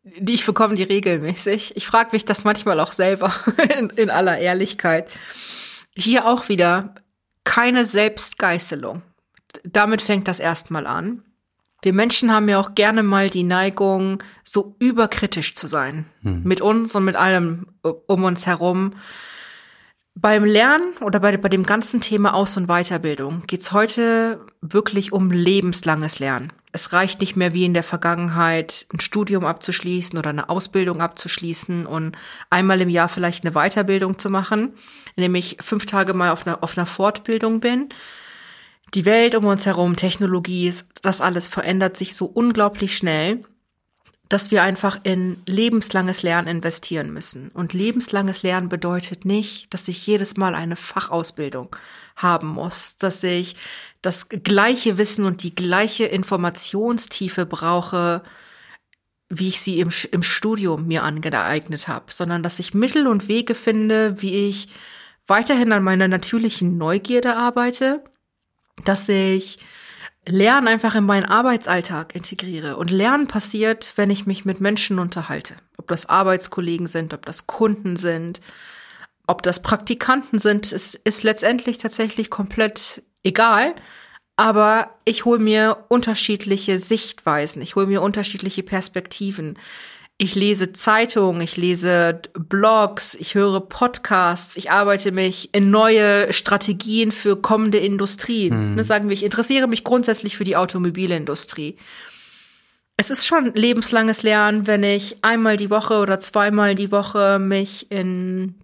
[0.03, 1.75] Die ich bekomme die regelmäßig.
[1.75, 3.33] Ich frage mich das manchmal auch selber,
[3.79, 5.09] in, in aller Ehrlichkeit.
[5.95, 6.93] Hier auch wieder
[7.43, 9.01] keine Selbstgeißelung
[9.63, 11.23] damit fängt das erstmal an.
[11.81, 16.05] Wir Menschen haben ja auch gerne mal die Neigung, so überkritisch zu sein.
[16.21, 16.41] Hm.
[16.43, 18.93] Mit uns und mit allem äh, um uns herum.
[20.15, 25.29] Beim Lernen oder bei, bei dem ganzen Thema Aus- und Weiterbildung geht's heute wirklich um
[25.29, 26.53] lebenslanges Lernen.
[26.71, 31.85] Es reicht nicht mehr wie in der Vergangenheit, ein Studium abzuschließen oder eine Ausbildung abzuschließen
[31.85, 32.17] und
[32.49, 34.73] einmal im Jahr vielleicht eine Weiterbildung zu machen,
[35.15, 37.89] indem ich fünf Tage mal auf einer, auf einer Fortbildung bin
[38.93, 43.41] die Welt um uns herum, Technologie, das alles verändert sich so unglaublich schnell,
[44.29, 47.49] dass wir einfach in lebenslanges Lernen investieren müssen.
[47.49, 51.75] Und lebenslanges Lernen bedeutet nicht, dass ich jedes Mal eine Fachausbildung
[52.15, 53.55] haben muss, dass ich
[54.01, 58.23] das gleiche Wissen und die gleiche Informationstiefe brauche,
[59.29, 63.55] wie ich sie im, im Studium mir angeeignet habe, sondern dass ich Mittel und Wege
[63.55, 64.69] finde, wie ich
[65.27, 68.03] weiterhin an meiner natürlichen Neugierde arbeite,
[68.83, 69.59] dass ich
[70.27, 72.77] Lernen einfach in meinen Arbeitsalltag integriere.
[72.77, 75.55] Und Lernen passiert, wenn ich mich mit Menschen unterhalte.
[75.77, 78.41] Ob das Arbeitskollegen sind, ob das Kunden sind,
[79.27, 83.75] ob das Praktikanten sind, ist, ist letztendlich tatsächlich komplett egal.
[84.35, 89.57] Aber ich hole mir unterschiedliche Sichtweisen, ich hole mir unterschiedliche Perspektiven.
[90.17, 97.11] Ich lese Zeitungen, ich lese Blogs, ich höre Podcasts, ich arbeite mich in neue Strategien
[97.11, 98.69] für kommende Industrien.
[98.69, 98.75] Mhm.
[98.75, 101.75] Ne, sagen wir, ich interessiere mich grundsätzlich für die Automobilindustrie.
[102.95, 107.91] Es ist schon lebenslanges Lernen, wenn ich einmal die Woche oder zweimal die Woche mich
[107.91, 108.55] in,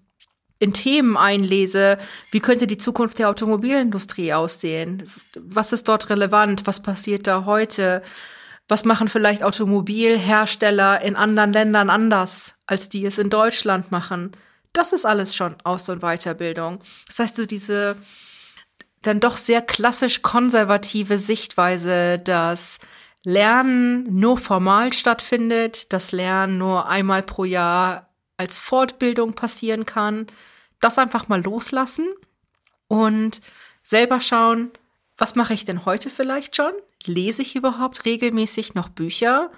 [0.60, 1.98] in Themen einlese.
[2.32, 5.12] Wie könnte die Zukunft der Automobilindustrie aussehen?
[5.36, 6.66] Was ist dort relevant?
[6.66, 8.04] Was passiert da heute?
[8.72, 14.32] Was machen vielleicht Automobilhersteller in anderen Ländern anders, als die es in Deutschland machen?
[14.72, 16.80] Das ist alles schon Aus- und Weiterbildung.
[17.06, 17.98] Das heißt, so diese
[19.02, 22.80] dann doch sehr klassisch konservative Sichtweise, dass
[23.26, 28.08] Lernen nur formal stattfindet, dass Lernen nur einmal pro Jahr
[28.38, 30.28] als Fortbildung passieren kann,
[30.80, 32.08] das einfach mal loslassen
[32.88, 33.42] und
[33.84, 34.72] selber schauen,
[35.18, 36.72] was mache ich denn heute vielleicht schon?
[37.08, 39.52] Lese ich überhaupt regelmäßig noch Bücher?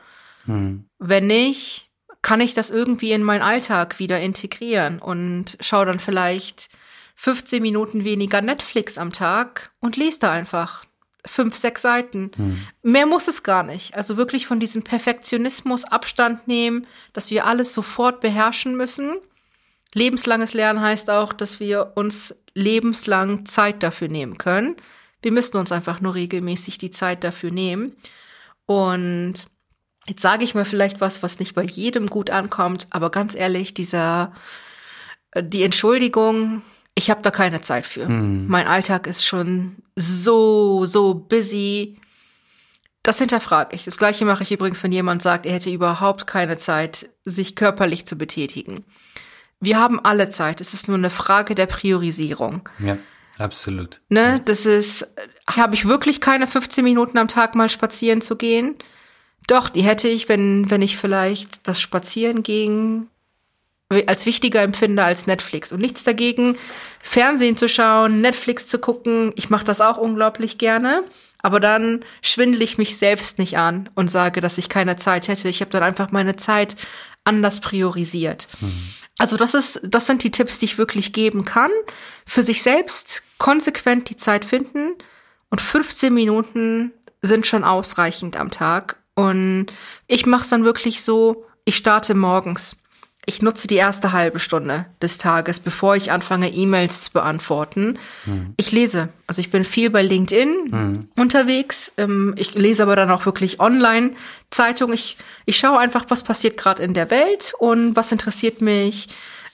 [0.46, 0.86] Hm.
[1.00, 1.90] Wenn nicht,
[2.22, 6.70] kann ich das irgendwie in meinen Alltag wieder integrieren und schaue dann vielleicht
[7.16, 10.84] 15 Minuten weniger Netflix am Tag und lese da einfach
[11.26, 12.32] fünf, sechs Seiten.
[12.36, 12.68] Hm.
[12.82, 13.96] Mehr muss es gar nicht.
[13.96, 19.16] Also wirklich von diesem Perfektionismus Abstand nehmen, dass wir alles sofort beherrschen müssen.
[19.94, 24.76] Lebenslanges Lernen heißt auch, dass wir uns lebenslang Zeit dafür nehmen können.
[25.24, 27.94] Wir müssten uns einfach nur regelmäßig die Zeit dafür nehmen.
[28.66, 29.34] Und
[30.06, 33.74] jetzt sage ich mal vielleicht was, was nicht bei jedem gut ankommt, aber ganz ehrlich,
[33.74, 34.34] dieser,
[35.32, 36.62] äh, die Entschuldigung,
[36.96, 38.08] ich habe da keine Zeit für.
[38.48, 41.98] Mein Alltag ist schon so, so busy.
[43.02, 43.86] Das hinterfrage ich.
[43.86, 48.06] Das gleiche mache ich übrigens, wenn jemand sagt, er hätte überhaupt keine Zeit, sich körperlich
[48.06, 48.86] zu betätigen.
[49.60, 50.62] Wir haben alle Zeit.
[50.62, 52.70] Es ist nur eine Frage der Priorisierung.
[52.80, 52.98] Ja,
[53.40, 54.02] absolut.
[54.10, 55.08] Ne, das ist,
[55.48, 58.76] habe ich wirklich keine 15 Minuten am Tag mal spazieren zu gehen?
[59.48, 63.10] Doch, die hätte ich, wenn, wenn ich vielleicht das Spazierengehen
[64.08, 65.72] als wichtiger empfinde als Netflix.
[65.72, 66.58] Und nichts dagegen,
[67.02, 69.32] Fernsehen zu schauen, Netflix zu gucken.
[69.36, 71.04] Ich mache das auch unglaublich gerne.
[71.44, 75.50] Aber dann schwindle ich mich selbst nicht an und sage, dass ich keine Zeit hätte.
[75.50, 76.78] Ich habe dann einfach meine Zeit
[77.26, 78.48] anders priorisiert.
[79.18, 81.72] Also das ist, das sind die Tipps, die ich wirklich geben kann.
[82.26, 84.96] Für sich selbst konsequent die Zeit finden
[85.50, 88.98] und 15 Minuten sind schon ausreichend am Tag.
[89.16, 89.68] Und
[90.08, 92.76] ich mache es dann wirklich so, ich starte morgens.
[93.26, 97.98] Ich nutze die erste halbe Stunde des Tages, bevor ich anfange, E-Mails zu beantworten.
[98.58, 99.10] Ich lese.
[99.28, 101.94] Also ich bin viel bei LinkedIn unterwegs.
[101.98, 104.12] Ähm, Ich lese aber dann auch wirklich online
[104.52, 104.92] Zeitung.
[104.92, 109.08] Ich, ich schaue einfach, was passiert gerade in der Welt und was interessiert mich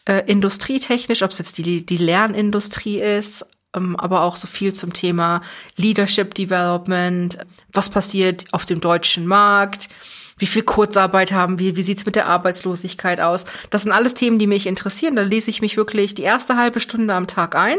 [0.05, 3.45] äh, industrietechnisch, ob es jetzt die, die Lernindustrie ist,
[3.75, 5.41] ähm, aber auch so viel zum Thema
[5.75, 7.37] Leadership Development,
[7.71, 9.89] was passiert auf dem deutschen Markt,
[10.39, 13.45] wie viel Kurzarbeit haben wir, wie sieht's mit der Arbeitslosigkeit aus.
[13.69, 15.15] Das sind alles Themen, die mich interessieren.
[15.15, 17.77] Da lese ich mich wirklich die erste halbe Stunde am Tag ein.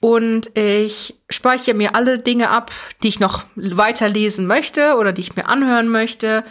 [0.00, 2.70] Und ich speichere mir alle Dinge ab,
[3.02, 6.44] die ich noch weiterlesen möchte oder die ich mir anhören möchte.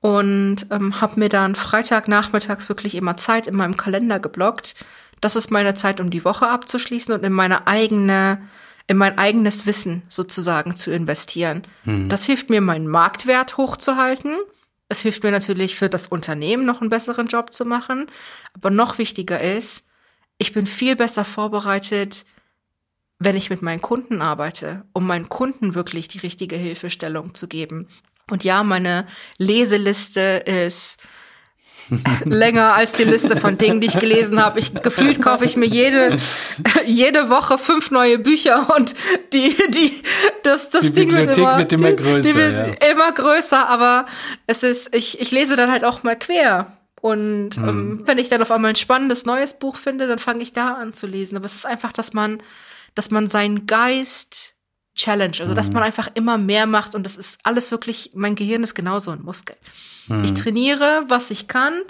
[0.00, 4.76] Und ähm, habe mir dann Freitagnachmittags wirklich immer Zeit in meinem Kalender geblockt.
[5.20, 8.38] Das ist meine Zeit, um die Woche abzuschließen und in meine eigene,
[8.86, 11.62] in mein eigenes Wissen sozusagen zu investieren.
[12.08, 14.36] Das hilft mir, meinen Marktwert hochzuhalten.
[14.88, 18.06] Es hilft mir natürlich für das Unternehmen noch einen besseren Job zu machen.
[18.54, 19.84] Aber noch wichtiger ist,
[20.38, 22.24] ich bin viel besser vorbereitet,
[23.18, 27.88] wenn ich mit meinen Kunden arbeite, um meinen Kunden wirklich die richtige Hilfestellung zu geben.
[28.30, 29.06] Und ja, meine
[29.38, 30.98] Leseliste ist
[32.24, 34.58] länger als die Liste von Dingen, die ich gelesen habe.
[34.58, 36.16] Ich gefühlt kaufe ich mir jede
[36.84, 38.94] jede Woche fünf neue Bücher und
[39.32, 39.92] die die
[40.42, 44.06] das das Die Ding wird immer wird immer größer, Die wird immer größer, aber
[44.46, 46.72] es ist ich ich lese dann halt auch mal quer.
[47.00, 50.52] Und ähm, wenn ich dann auf einmal ein spannendes neues Buch finde, dann fange ich
[50.52, 51.36] da an zu lesen.
[51.36, 52.42] Aber es ist einfach, dass man,
[52.96, 54.55] dass man seinen Geist
[54.96, 58.62] challenge, also dass man einfach immer mehr macht und das ist alles wirklich, mein Gehirn
[58.62, 59.56] ist genauso ein Muskel.
[60.22, 61.82] Ich trainiere, was ich kann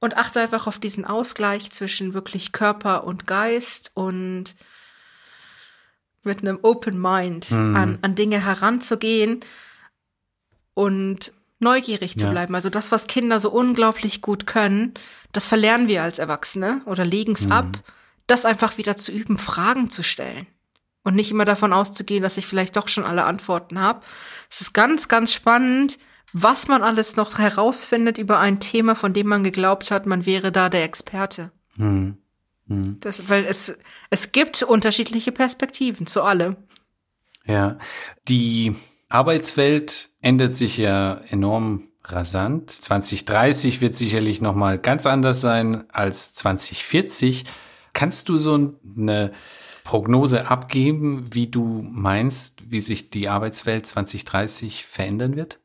[0.00, 4.54] und achte einfach auf diesen Ausgleich zwischen wirklich Körper und Geist und
[6.22, 9.40] mit einem Open Mind an, an Dinge heranzugehen
[10.74, 12.30] und neugierig zu Ja.
[12.30, 12.54] bleiben.
[12.54, 14.94] Also das, was Kinder so unglaublich gut können,
[15.32, 17.66] das verlernen wir als Erwachsene oder legen es ab,
[18.26, 20.46] das einfach wieder zu üben, Fragen zu stellen.
[21.06, 24.00] Und nicht immer davon auszugehen, dass ich vielleicht doch schon alle Antworten habe.
[24.50, 26.00] Es ist ganz, ganz spannend,
[26.32, 30.50] was man alles noch herausfindet über ein Thema, von dem man geglaubt hat, man wäre
[30.50, 31.52] da der Experte.
[31.76, 32.16] Hm.
[32.66, 33.78] Das, weil es,
[34.10, 36.56] es gibt unterschiedliche Perspektiven zu allem.
[37.44, 37.78] Ja,
[38.26, 38.74] die
[39.08, 42.72] Arbeitswelt ändert sich ja enorm rasant.
[42.72, 47.44] 2030 wird sicherlich noch mal ganz anders sein als 2040.
[47.92, 49.32] Kannst du so eine
[49.86, 55.60] Prognose abgeben, wie du meinst, wie sich die Arbeitswelt 2030 verändern wird?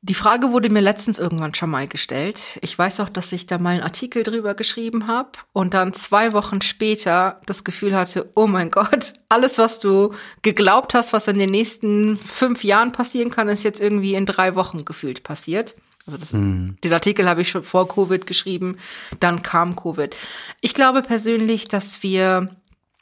[0.00, 2.58] Die Frage wurde mir letztens irgendwann schon mal gestellt.
[2.62, 6.32] Ich weiß auch, dass ich da mal einen Artikel drüber geschrieben habe und dann zwei
[6.32, 11.38] Wochen später das Gefühl hatte, oh mein Gott, alles, was du geglaubt hast, was in
[11.38, 15.76] den nächsten fünf Jahren passieren kann, ist jetzt irgendwie in drei Wochen gefühlt passiert.
[16.06, 18.78] Also das, den Artikel habe ich schon vor Covid geschrieben,
[19.20, 20.16] dann kam Covid.
[20.62, 22.48] Ich glaube persönlich, dass wir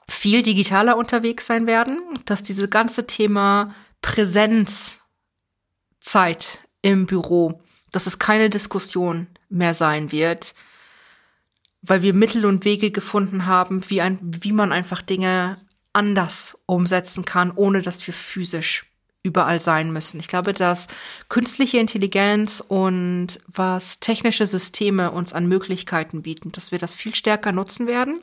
[0.09, 5.01] viel digitaler unterwegs sein werden, dass diese ganze Thema Präsenzzeit
[6.83, 10.55] im Büro, dass es keine Diskussion mehr sein wird,
[11.83, 15.59] weil wir Mittel und Wege gefunden haben, wie, ein, wie man einfach Dinge
[15.93, 18.87] anders umsetzen kann, ohne dass wir physisch
[19.23, 20.21] überall sein müssen.
[20.21, 20.87] Ich glaube, dass
[21.29, 27.53] künstliche Intelligenz und was technische Systeme uns an Möglichkeiten bieten, dass wir das viel stärker
[27.53, 28.21] nutzen werden.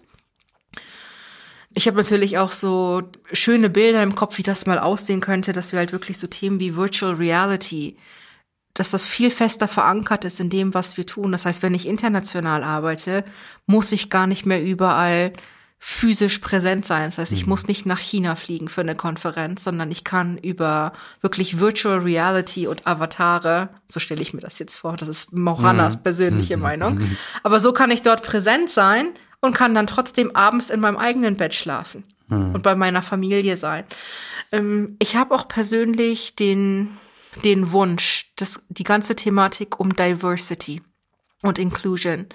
[1.74, 5.72] Ich habe natürlich auch so schöne Bilder im Kopf, wie das mal aussehen könnte, dass
[5.72, 7.98] wir halt wirklich so Themen wie Virtual Reality,
[8.74, 11.32] dass das viel fester verankert ist in dem, was wir tun.
[11.32, 13.24] Das heißt, wenn ich international arbeite,
[13.66, 15.34] muss ich gar nicht mehr überall
[15.86, 17.10] physisch präsent sein.
[17.10, 20.94] Das heißt, ich muss nicht nach China fliegen für eine Konferenz, sondern ich kann über
[21.20, 26.02] wirklich Virtual Reality und Avatare, so stelle ich mir das jetzt vor, das ist Mohanas
[26.02, 27.02] persönliche Meinung,
[27.44, 29.10] aber so kann ich dort präsent sein
[29.44, 32.56] und kann dann trotzdem abends in meinem eigenen Bett schlafen hm.
[32.56, 33.84] und bei meiner Familie sein.
[34.54, 36.98] Ähm, ich habe auch persönlich den,
[37.44, 40.82] den Wunsch, dass die ganze Thematik um Diversity
[41.42, 42.28] und Inclusion,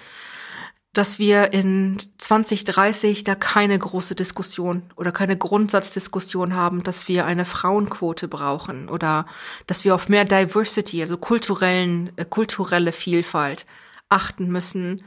[0.93, 7.45] dass wir in 2030 da keine große Diskussion oder keine Grundsatzdiskussion haben, dass wir eine
[7.45, 9.25] Frauenquote brauchen oder
[9.65, 13.65] dass wir auf mehr Diversity, also kulturellen, äh, kulturelle Vielfalt
[14.09, 15.03] achten müssen,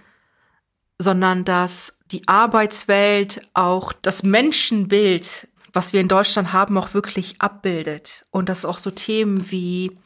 [0.99, 8.26] sondern dass die Arbeitswelt auch das Menschenbild, was wir in Deutschland haben, auch wirklich abbildet
[8.30, 9.97] und dass auch so Themen wie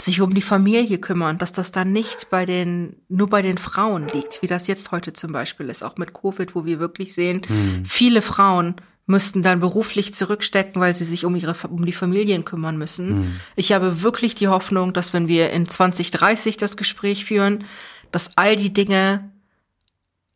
[0.00, 4.06] sich um die Familie kümmern, dass das dann nicht bei den, nur bei den Frauen
[4.08, 7.42] liegt, wie das jetzt heute zum Beispiel ist, auch mit Covid, wo wir wirklich sehen,
[7.46, 7.84] hm.
[7.84, 8.76] viele Frauen
[9.06, 13.08] müssten dann beruflich zurückstecken, weil sie sich um ihre, um die Familien kümmern müssen.
[13.08, 13.40] Hm.
[13.56, 17.64] Ich habe wirklich die Hoffnung, dass wenn wir in 2030 das Gespräch führen,
[18.12, 19.32] dass all die Dinge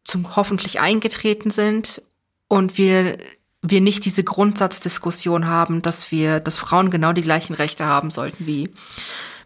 [0.05, 2.03] zum hoffentlich eingetreten sind
[2.48, 3.18] und wir
[3.64, 8.44] wir nicht diese Grundsatzdiskussion haben, dass wir, dass Frauen genau die gleichen Rechte haben sollten
[8.44, 8.70] wie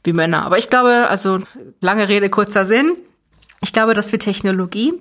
[0.06, 0.44] wie Männer.
[0.44, 1.40] Aber ich glaube, also
[1.80, 2.96] lange Rede, kurzer Sinn.
[3.60, 4.94] Ich glaube, dass wir Technologie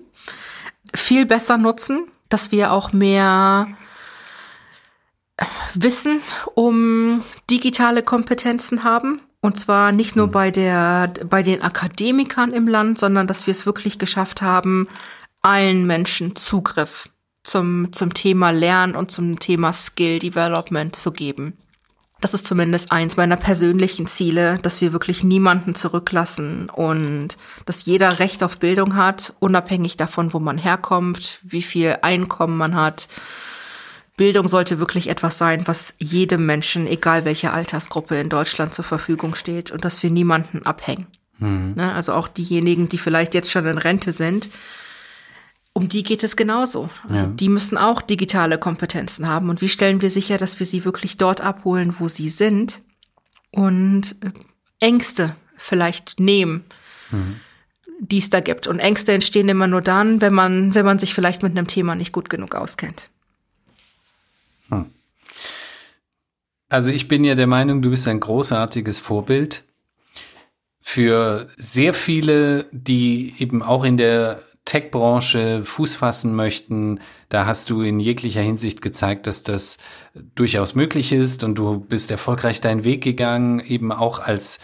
[0.94, 3.68] viel besser nutzen, dass wir auch mehr
[5.74, 6.22] Wissen
[6.56, 9.22] um digitale Kompetenzen haben.
[9.42, 10.32] Und zwar nicht nur mhm.
[10.32, 14.88] bei der, bei den Akademikern im Land, sondern dass wir es wirklich geschafft haben,
[15.46, 17.08] allen Menschen Zugriff
[17.44, 21.54] zum, zum Thema Lernen und zum Thema Skill Development zu geben.
[22.20, 27.38] Das ist zumindest eins meiner persönlichen Ziele, dass wir wirklich niemanden zurücklassen und
[27.68, 32.74] dass jeder Recht auf Bildung hat, unabhängig davon, wo man herkommt, wie viel Einkommen man
[32.74, 33.08] hat.
[34.18, 39.36] Bildung sollte wirklich etwas sein, was jedem Menschen, egal welche Altersgruppe in Deutschland zur Verfügung
[39.36, 41.06] steht und dass wir niemanden abhängen.
[41.38, 41.74] Mhm.
[41.76, 44.50] Ne, also auch diejenigen, die vielleicht jetzt schon in Rente sind,
[45.78, 46.90] um die geht es genauso.
[47.04, 47.30] Also ja.
[47.30, 49.50] die müssen auch digitale Kompetenzen haben.
[49.50, 52.82] Und wie stellen wir sicher, dass wir sie wirklich dort abholen, wo sie sind
[53.52, 54.32] und äh,
[54.80, 56.64] Ängste vielleicht nehmen,
[57.12, 57.42] mhm.
[58.00, 58.68] die es da gibt.
[58.68, 61.94] Und Ängste entstehen immer nur dann, wenn man, wenn man sich vielleicht mit einem Thema
[61.94, 63.10] nicht gut genug auskennt.
[64.70, 64.86] Hm.
[66.70, 69.66] Also ich bin ja der Meinung, du bist ein großartiges Vorbild
[70.80, 77.00] für sehr viele, die eben auch in der Tech-Branche Fuß fassen möchten.
[77.30, 79.78] Da hast du in jeglicher Hinsicht gezeigt, dass das
[80.34, 84.60] durchaus möglich ist und du bist erfolgreich deinen Weg gegangen, eben auch als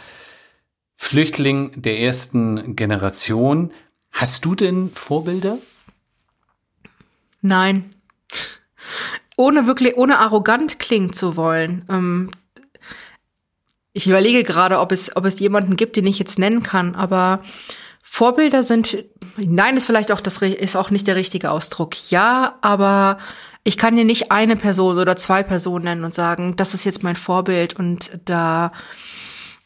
[0.96, 3.72] Flüchtling der ersten Generation.
[4.12, 5.58] Hast du denn Vorbilder?
[7.42, 7.94] Nein.
[9.38, 11.86] Ohne wirklich, ohne arrogant klingen zu wollen.
[11.90, 12.32] Ähm,
[13.94, 17.42] ich überlege gerade, ob es, ob es jemanden gibt, den ich jetzt nennen kann, aber
[18.14, 19.06] Vorbilder sind,
[19.38, 22.12] nein, ist vielleicht auch das, ist auch nicht der richtige Ausdruck.
[22.12, 23.20] Ja, aber
[23.64, 27.04] ich kann dir nicht eine Person oder zwei Personen nennen und sagen, das ist jetzt
[27.04, 28.74] mein Vorbild und da,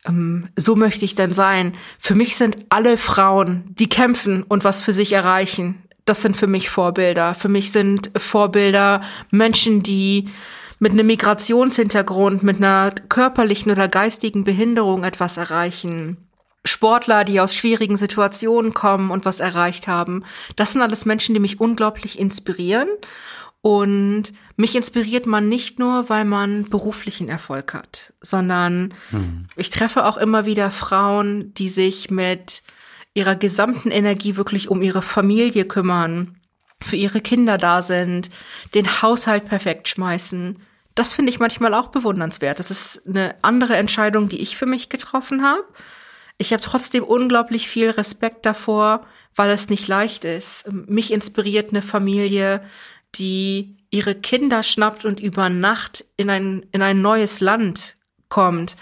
[0.06, 1.74] ähm, so möchte ich denn sein.
[1.98, 5.82] Für mich sind alle Frauen, die kämpfen und was für sich erreichen.
[6.06, 7.34] Das sind für mich Vorbilder.
[7.34, 10.30] Für mich sind Vorbilder Menschen, die
[10.78, 16.24] mit einem Migrationshintergrund, mit einer körperlichen oder geistigen Behinderung etwas erreichen.
[16.66, 20.24] Sportler, die aus schwierigen Situationen kommen und was erreicht haben.
[20.55, 22.89] Das sind alles Menschen, die mich unglaublich inspirieren.
[23.61, 29.47] Und mich inspiriert man nicht nur, weil man beruflichen Erfolg hat, sondern hm.
[29.55, 32.61] ich treffe auch immer wieder Frauen, die sich mit
[33.16, 36.38] ihrer gesamten Energie wirklich um ihre Familie kümmern,
[36.80, 38.30] für ihre Kinder da sind,
[38.76, 40.59] den Haushalt perfekt schmeißen.
[40.93, 42.59] Das finde ich manchmal auch bewundernswert.
[42.59, 45.63] Das ist eine andere Entscheidung, die ich für mich getroffen habe.
[46.38, 49.06] Ich habe trotzdem unglaublich viel Respekt davor,
[49.36, 50.66] weil es nicht leicht ist.
[50.72, 52.62] Mich inspiriert eine Familie,
[53.16, 57.96] die ihre Kinder schnappt und über Nacht in ein, in ein neues Land
[58.28, 58.76] kommt,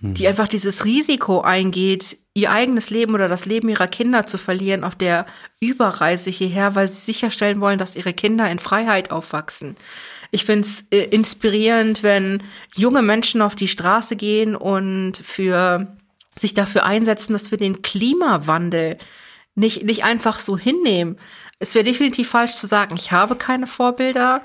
[0.00, 0.14] mhm.
[0.14, 4.84] die einfach dieses Risiko eingeht, ihr eigenes Leben oder das Leben ihrer Kinder zu verlieren
[4.84, 5.26] auf der
[5.58, 9.74] Überreise hierher, weil sie sicherstellen wollen, dass ihre Kinder in Freiheit aufwachsen.
[10.30, 12.42] Ich finde es äh, inspirierend, wenn
[12.74, 15.88] junge Menschen auf die Straße gehen und für
[16.38, 18.98] sich dafür einsetzen, dass wir den Klimawandel
[19.54, 21.16] nicht, nicht einfach so hinnehmen.
[21.58, 24.42] Es wäre definitiv falsch zu sagen, ich habe keine Vorbilder.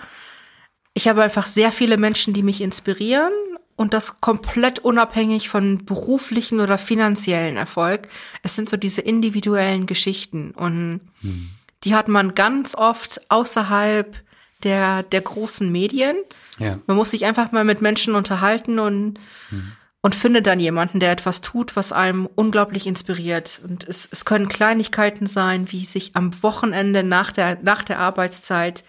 [0.93, 3.31] Ich habe einfach sehr viele Menschen, die mich inspirieren
[3.75, 8.07] und das komplett unabhängig von beruflichen oder finanziellen Erfolg.
[8.43, 11.49] Es sind so diese individuellen Geschichten und hm.
[11.83, 14.15] die hat man ganz oft außerhalb
[14.63, 16.15] der, der großen Medien.
[16.57, 16.79] Ja.
[16.87, 19.19] Man muss sich einfach mal mit Menschen unterhalten und
[19.49, 19.73] hm
[20.05, 23.59] und finde dann jemanden, der etwas tut, was einem unglaublich inspiriert.
[23.67, 28.83] Und es, es können Kleinigkeiten sein, wie sich am Wochenende nach der, nach der Arbeitszeit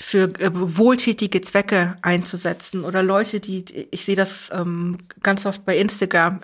[0.00, 5.76] für äh, wohltätige Zwecke einzusetzen oder Leute, die, ich sehe das ähm, ganz oft bei
[5.76, 6.40] Instagram,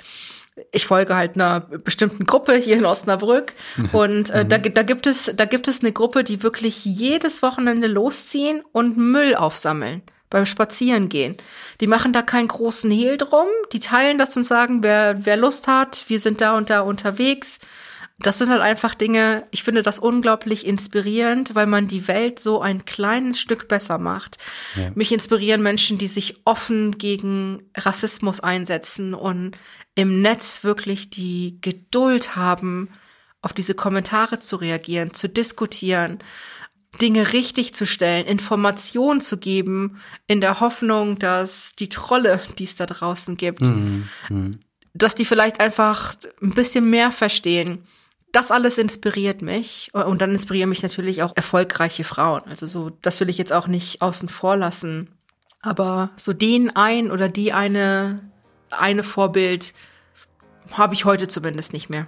[0.72, 3.55] ich folge halt einer bestimmten Gruppe hier in Osnabrück.
[3.92, 7.86] Und äh, da, da gibt es da gibt es eine Gruppe, die wirklich jedes Wochenende
[7.86, 11.37] losziehen und Müll aufsammeln beim Spazierengehen.
[11.81, 15.68] Die machen da keinen großen Hehl drum, die teilen das und sagen, wer wer Lust
[15.68, 17.59] hat, wir sind da und da unterwegs.
[18.18, 22.62] Das sind halt einfach Dinge, ich finde das unglaublich inspirierend, weil man die Welt so
[22.62, 24.39] ein kleines Stück besser macht.
[24.74, 24.91] Ja.
[24.95, 29.59] Mich inspirieren Menschen, die sich offen gegen Rassismus einsetzen und
[29.95, 32.89] im Netz wirklich die Geduld haben,
[33.43, 36.18] auf diese Kommentare zu reagieren, zu diskutieren,
[37.01, 42.76] Dinge richtig zu stellen, Informationen zu geben, in der Hoffnung, dass die Trolle, die es
[42.76, 44.09] da draußen gibt, mhm.
[44.28, 44.61] mhm.
[44.94, 47.84] dass die vielleicht einfach ein bisschen mehr verstehen.
[48.32, 52.42] Das alles inspiriert mich und dann inspirieren mich natürlich auch erfolgreiche Frauen.
[52.47, 55.09] Also so, das will ich jetzt auch nicht außen vor lassen.
[55.62, 58.20] Aber so den ein oder die eine
[58.70, 59.74] eine Vorbild
[60.72, 62.07] habe ich heute zumindest nicht mehr.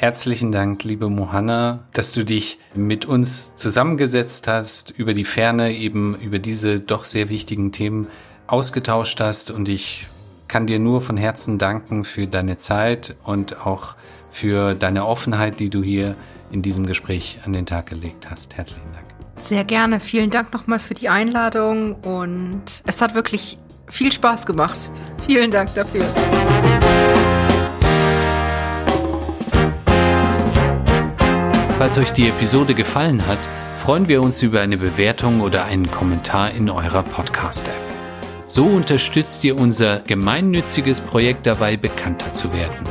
[0.00, 6.14] Herzlichen Dank, liebe Mohanna, dass du dich mit uns zusammengesetzt hast, über die Ferne eben
[6.14, 8.06] über diese doch sehr wichtigen Themen
[8.46, 10.06] ausgetauscht hast und ich
[10.48, 13.94] kann dir nur von Herzen danken für deine Zeit und auch
[14.30, 16.14] für deine Offenheit, die du hier
[16.50, 18.56] in diesem Gespräch an den Tag gelegt hast.
[18.56, 19.04] Herzlichen Dank.
[19.36, 20.00] Sehr gerne.
[20.00, 24.90] Vielen Dank nochmal für die Einladung und es hat wirklich viel Spaß gemacht.
[25.26, 26.06] Vielen Dank dafür.
[31.80, 33.38] Falls euch die Episode gefallen hat,
[33.74, 37.72] freuen wir uns über eine Bewertung oder einen Kommentar in eurer Podcast-App.
[38.48, 42.86] So unterstützt ihr unser gemeinnütziges Projekt dabei, bekannter zu werden.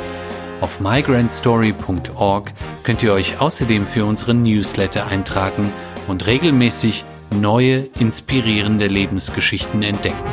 [0.60, 5.72] Auf migrantstory.org könnt ihr euch außerdem für unseren Newsletter eintragen
[6.08, 7.06] und regelmäßig
[7.40, 10.26] neue, inspirierende Lebensgeschichten entdecken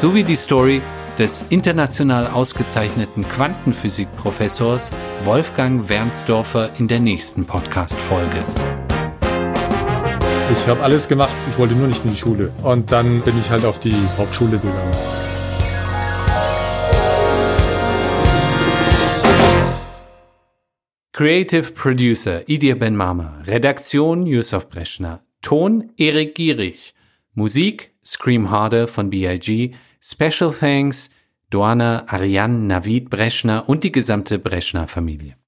[0.00, 0.82] sowie die Story
[1.18, 4.92] des international ausgezeichneten Quantenphysikprofessors
[5.24, 8.44] Wolfgang Wernsdorfer in der nächsten Podcast-Folge.
[10.52, 12.52] Ich habe alles gemacht, ich wollte nur nicht in die Schule.
[12.62, 14.92] Und dann bin ich halt auf die Hauptschule gegangen.
[21.12, 26.94] Creative Producer Idir Ben Mama, Redaktion Yusuf Breschner, Ton Erik Gierig,
[27.32, 31.10] Musik Scream Harder von B.I.G., Special Thanks
[31.50, 35.36] Doana Ariane Navid Breschner und die gesamte Breschner Familie.